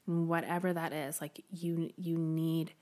[0.05, 2.73] Whatever that is, like you you need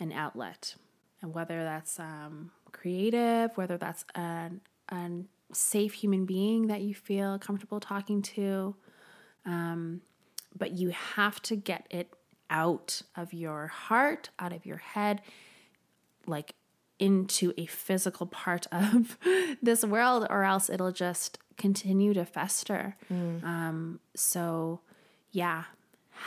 [0.00, 0.76] an outlet.
[1.20, 5.08] And whether that's um creative, whether that's an a
[5.54, 8.74] safe human being that you feel comfortable talking to,
[9.44, 10.00] um,
[10.56, 12.12] but you have to get it
[12.50, 15.22] out of your heart, out of your head,
[16.26, 16.54] like
[16.98, 19.18] into a physical part of
[19.62, 22.96] this world, or else it'll just continue to fester.
[23.44, 24.80] Um, so,
[25.30, 25.64] yeah,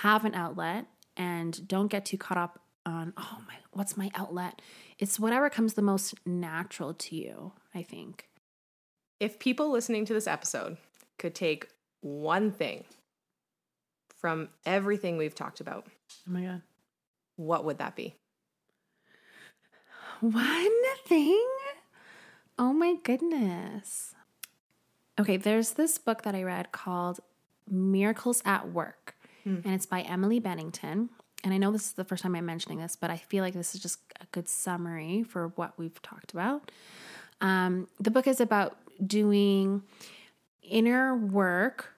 [0.01, 0.85] have an outlet
[1.15, 4.61] and don't get too caught up on, oh my, what's my outlet?
[4.97, 8.29] It's whatever comes the most natural to you, I think.
[9.19, 10.77] If people listening to this episode
[11.17, 11.67] could take
[12.01, 12.85] one thing
[14.17, 15.85] from everything we've talked about,
[16.27, 16.61] Oh my God.
[17.35, 18.15] what would that be?
[20.21, 21.45] One thing?
[22.57, 24.13] Oh my goodness.
[25.19, 27.19] Okay, there's this book that I read called
[27.69, 29.57] Miracles at Work, hmm.
[29.63, 31.09] and it's by Emily Bennington.
[31.45, 33.53] And I know this is the first time I'm mentioning this, but I feel like
[33.53, 36.71] this is just a good summary for what we've talked about.
[37.39, 39.83] Um, the book is about doing
[40.63, 41.93] inner work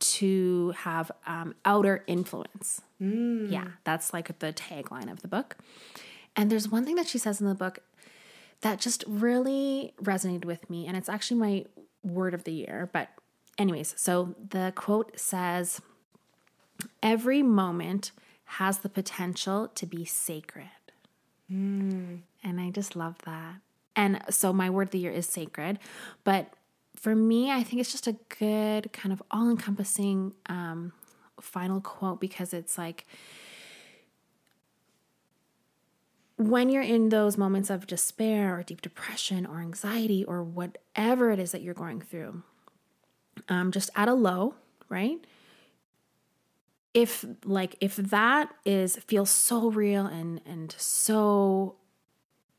[0.00, 2.80] to have um, outer influence.
[3.52, 5.58] Yeah, that's like the tagline of the book.
[6.34, 7.80] And there's one thing that she says in the book
[8.62, 10.86] that just really resonated with me.
[10.86, 11.64] And it's actually my
[12.02, 12.88] word of the year.
[12.90, 13.10] But,
[13.58, 15.82] anyways, so the quote says,
[17.02, 18.12] Every moment
[18.44, 20.68] has the potential to be sacred.
[22.42, 23.56] And I just love that.
[23.94, 25.78] And so my word of the year is sacred.
[26.24, 26.54] But
[26.96, 30.92] for me, I think it's just a good kind of all encompassing um,
[31.40, 33.06] final quote because it's like,
[36.36, 41.38] when you're in those moments of despair or deep depression or anxiety or whatever it
[41.38, 42.42] is that you're going through,
[43.48, 44.54] um, just at a low,
[44.88, 45.24] right?
[46.94, 51.76] If like if that is feels so real and and so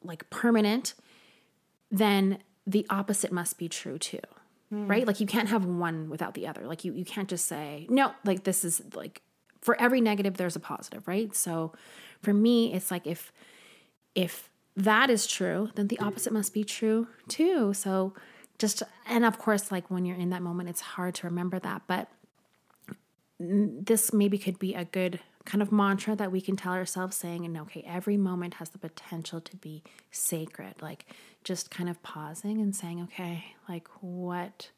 [0.03, 0.95] like permanent,
[1.91, 4.19] then the opposite must be true too.
[4.69, 4.87] Hmm.
[4.87, 5.05] Right?
[5.05, 6.65] Like you can't have one without the other.
[6.65, 9.21] Like you you can't just say, no, like this is like
[9.61, 11.33] for every negative there's a positive, right?
[11.35, 11.73] So
[12.21, 13.31] for me, it's like if
[14.15, 17.73] if that is true, then the opposite must be true too.
[17.73, 18.13] So
[18.57, 21.83] just and of course like when you're in that moment it's hard to remember that,
[21.87, 22.09] but
[23.43, 27.43] this maybe could be a good kind of mantra that we can tell ourselves saying
[27.43, 30.75] and okay every moment has the potential to be sacred.
[30.81, 31.05] Like
[31.43, 34.71] just kind of pausing and saying okay like what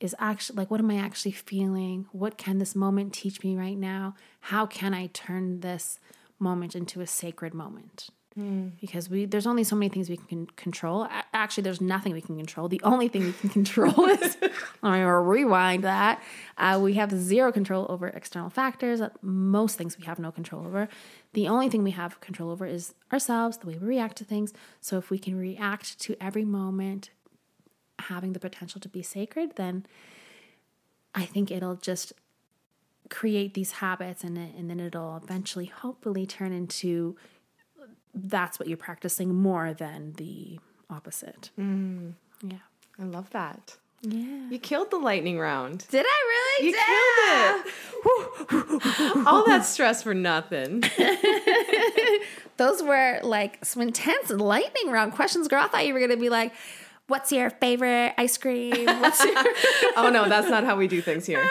[0.00, 2.06] is actually like what am i actually feeling?
[2.12, 4.14] What can this moment teach me right now?
[4.40, 5.98] How can i turn this
[6.38, 8.68] moment into a sacred moment Hmm.
[8.80, 11.08] because we there's only so many things we can control.
[11.34, 12.68] Actually there's nothing we can control.
[12.68, 14.36] The only thing we can control is
[14.82, 16.22] i'm to rewind that.
[16.56, 19.00] Uh, we have zero control over external factors.
[19.22, 20.88] Most things we have no control over.
[21.32, 24.52] The only thing we have control over is ourselves the way we react to things.
[24.80, 27.10] So if we can react to every moment
[27.98, 29.84] having the potential to be sacred then
[31.14, 32.12] i think it'll just
[33.10, 37.16] create these habits and, and then it'll eventually hopefully turn into
[38.24, 40.58] that's what you're practicing more than the
[40.90, 41.50] opposite.
[41.58, 42.14] Mm.
[42.42, 42.58] Yeah.
[42.98, 43.76] I love that.
[44.02, 44.48] Yeah.
[44.48, 45.86] You killed the lightning round.
[45.90, 46.68] Did I really?
[46.68, 47.64] You
[48.72, 48.82] killed
[49.16, 49.26] it.
[49.26, 50.84] All that stress for nothing.
[52.58, 55.64] Those were like some intense lightning round questions, girl.
[55.64, 56.52] I thought you were gonna be like,
[57.08, 58.86] "What's your favorite ice cream?
[58.86, 59.34] What's your?"
[59.96, 61.48] Oh no, that's not how we do things here.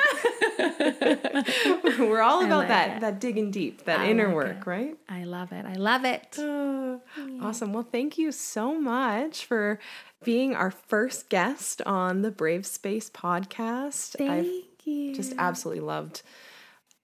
[2.00, 3.02] We're all about like that it.
[3.02, 4.68] that digging deep, that I inner like work, it.
[4.68, 4.98] right?
[5.10, 5.66] I love it.
[5.66, 6.38] I love it.
[6.48, 6.98] Uh,
[7.42, 7.74] Awesome.
[7.74, 9.80] Well, thank you so much for
[10.24, 14.20] being our first guest on the Brave Space podcast.
[14.22, 15.14] I've Thank you.
[15.16, 16.24] just absolutely loved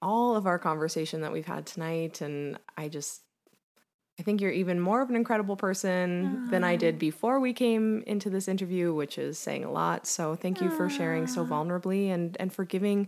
[0.02, 3.22] all of our conversation that we've had tonight and I just
[4.20, 8.04] I think you're even more of an incredible person than I did before we came
[8.06, 10.06] into this interview, which is saying a lot.
[10.06, 13.08] So thank you for sharing so vulnerably and and for giving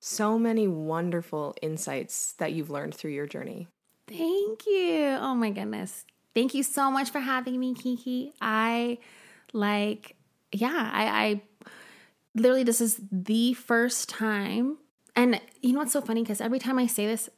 [0.00, 3.68] so many wonderful insights that you've learned through your journey.
[4.06, 5.16] Thank you.
[5.20, 6.04] Oh my goodness.
[6.34, 8.32] Thank you so much for having me, Kiki.
[8.40, 8.98] I
[9.52, 10.16] like,
[10.52, 11.42] yeah, I, I
[12.34, 14.78] literally, this is the first time.
[15.16, 16.22] And you know what's so funny?
[16.22, 17.28] Because every time I say this,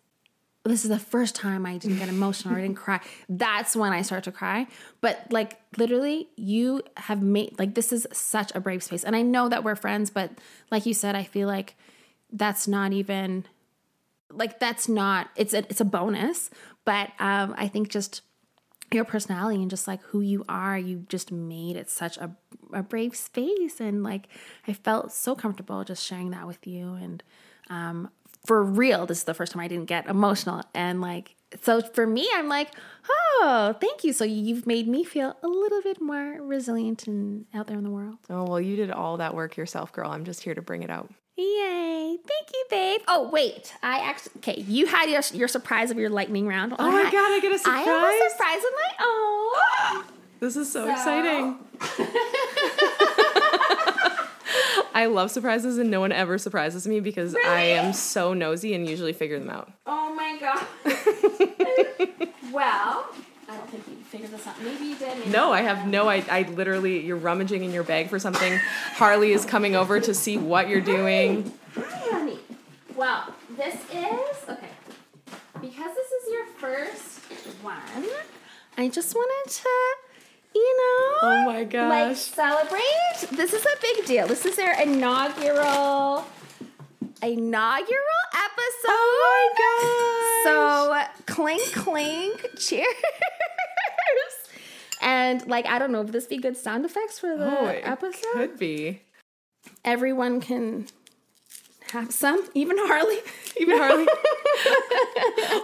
[0.64, 3.00] this is the first time I didn't get emotional or I didn't cry.
[3.28, 4.66] That's when I start to cry.
[5.00, 9.02] But like literally, you have made like this is such a brave space.
[9.02, 10.30] And I know that we're friends, but
[10.70, 11.76] like you said, I feel like
[12.32, 13.44] that's not even
[14.32, 16.50] like that's not it's a it's a bonus
[16.84, 18.22] but um i think just
[18.92, 22.34] your personality and just like who you are you just made it such a,
[22.72, 23.80] a brave space.
[23.80, 24.28] And like
[24.66, 26.94] i felt so comfortable just sharing that with you.
[26.94, 27.22] And
[27.68, 28.10] um
[28.44, 30.62] for real this is the first time i didn't get emotional.
[30.74, 32.74] And like so for me i'm like
[33.40, 34.12] oh thank you.
[34.12, 37.90] So you've made me feel a little bit more resilient and out there in the
[37.90, 38.18] world.
[38.28, 40.10] Oh, well, you did all that work yourself, girl.
[40.10, 41.10] I'm just here to bring it out.
[41.40, 42.18] Yay.
[42.26, 43.00] Thank you, babe.
[43.08, 43.74] Oh, wait.
[43.82, 46.74] I actually, okay, you had your, your surprise of your lightning round.
[46.78, 50.04] Oh my I- God, I get a I have a surprise of my own.
[50.40, 51.58] This is so exciting.
[54.94, 58.88] I love surprises and no one ever surprises me because I am so nosy and
[58.88, 59.70] usually figure them out.
[59.86, 60.66] Oh my God.
[62.52, 63.06] well,
[64.12, 64.62] I don't think you figured this out.
[64.62, 65.18] Maybe you did.
[65.18, 68.58] Maybe No, I have no I, I literally you're rummaging in your bag for something.
[68.94, 71.52] Harley is coming over to see what you're doing.
[71.76, 72.38] Hi, honey.
[72.96, 74.68] Well, this is okay.
[75.60, 77.20] Because this is your first
[77.62, 77.76] one,
[78.78, 79.68] I just wanted to,
[80.54, 83.36] you know, Oh my gosh, like celebrate.
[83.36, 84.26] This is a big deal.
[84.26, 86.26] This is their inaugural
[87.22, 88.88] inaugural episode.
[88.88, 91.26] Oh my gosh!
[91.26, 92.86] So clink clink, cheers.
[95.00, 97.82] And like I don't know, if this be good sound effects for the Oh, it
[97.84, 98.32] episode?
[98.32, 99.02] could be.
[99.84, 100.86] Everyone can
[101.92, 103.18] have some, even Harley.
[103.60, 104.06] Even Harley.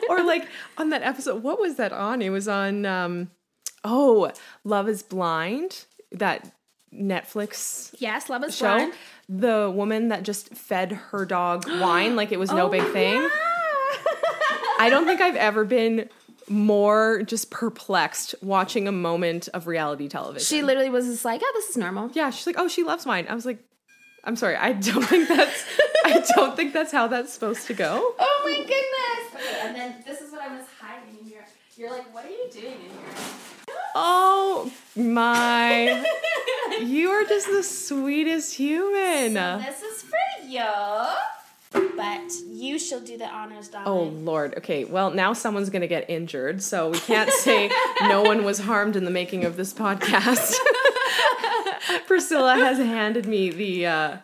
[0.08, 0.46] or like
[0.76, 2.20] on that episode, what was that on?
[2.20, 3.30] It was on um
[3.84, 4.30] oh,
[4.64, 6.52] Love is Blind, that
[6.92, 8.74] Netflix Yes, love is show.
[8.74, 8.92] blind.
[9.28, 13.20] The woman that just fed her dog wine like it was no big thing.
[13.22, 13.28] Yeah.
[14.78, 16.08] I don't think I've ever been
[16.48, 20.44] more just perplexed watching a moment of reality television.
[20.46, 23.04] she literally was just like, "Oh, this is normal." yeah, she's like, "Oh, she loves
[23.06, 23.58] wine." I was like,
[24.24, 25.64] "I'm sorry, I don't think that's
[26.04, 29.44] I don't think that's how that's supposed to go." Oh my goodness.
[29.48, 31.44] Okay, and then this is what I was hiding in here.
[31.76, 36.04] You're like, "What are you doing in here?" Oh my.
[36.80, 39.32] You are just the sweetest human.
[39.34, 40.60] This is for you,
[41.72, 43.88] but you shall do the honors, darling.
[43.88, 44.54] Oh Lord.
[44.58, 44.84] Okay.
[44.84, 47.70] Well, now someone's going to get injured, so we can't say
[48.02, 50.54] no one was harmed in the making of this podcast.
[52.06, 54.16] Priscilla has handed me the uh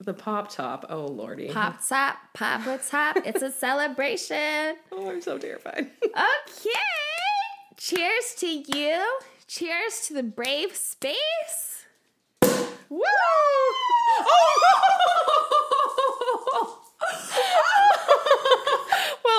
[0.00, 0.86] the pop top.
[0.90, 1.48] Oh lordy.
[1.48, 3.16] Pop top, pop a top.
[3.24, 4.76] It's a celebration.
[4.92, 5.90] Oh, I'm so terrified.
[6.04, 6.70] Okay.
[7.76, 9.18] Cheers to you.
[9.46, 11.84] Cheers to the brave space.
[12.88, 13.00] Woo!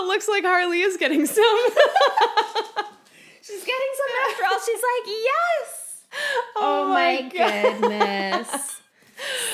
[0.08, 1.60] looks like Harley is getting some.
[3.42, 4.60] She's getting some after all.
[4.60, 5.82] She's like, yes.
[6.58, 8.82] Oh, Oh, my my, goodness.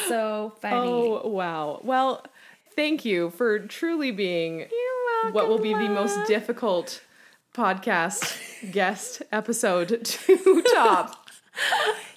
[0.08, 0.76] so funny.
[0.78, 1.80] Oh, wow.
[1.84, 2.24] Well,
[2.76, 4.68] thank you for truly being You're
[5.24, 5.34] welcome.
[5.34, 7.02] what will be the most difficult
[7.56, 8.38] podcast
[8.72, 11.28] guest episode to top.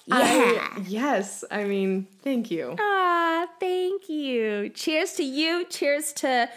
[0.04, 0.16] Yeah.
[0.18, 1.42] I- yes.
[1.50, 2.76] I mean, thank you.
[2.78, 4.68] Ah, thank you.
[4.68, 5.64] Cheers to you.
[5.70, 6.50] Cheers to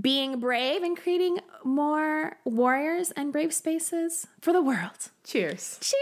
[0.00, 5.10] being brave and creating more warriors and brave spaces for the world.
[5.24, 5.78] Cheers.
[5.80, 5.96] Cheers.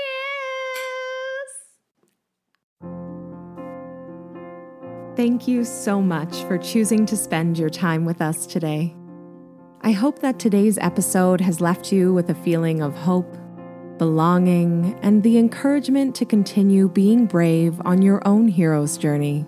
[5.16, 8.96] Thank you so much for choosing to spend your time with us today.
[9.82, 13.36] I hope that today's episode has left you with a feeling of hope,
[13.98, 19.46] belonging, and the encouragement to continue being brave on your own hero's journey.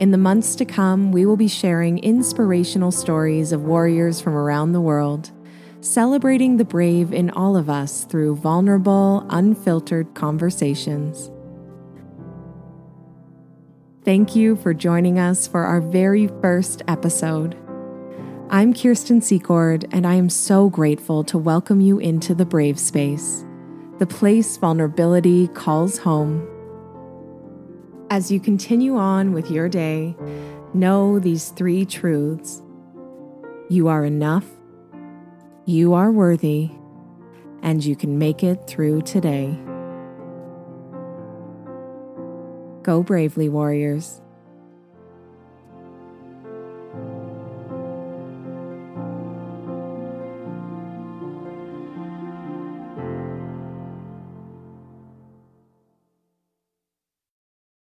[0.00, 4.72] In the months to come, we will be sharing inspirational stories of warriors from around
[4.72, 5.30] the world,
[5.82, 11.30] celebrating the brave in all of us through vulnerable, unfiltered conversations.
[14.02, 17.54] Thank you for joining us for our very first episode.
[18.48, 23.44] I'm Keirstyn Secord, and I am so grateful to welcome you into the Brave Space,
[23.98, 26.49] the place vulnerability calls home.
[28.12, 30.16] As you continue on with your day,
[30.74, 32.60] know these three truths
[33.68, 34.44] you are enough,
[35.64, 36.72] you are worthy,
[37.62, 39.56] and you can make it through today.
[42.82, 44.20] Go bravely, warriors.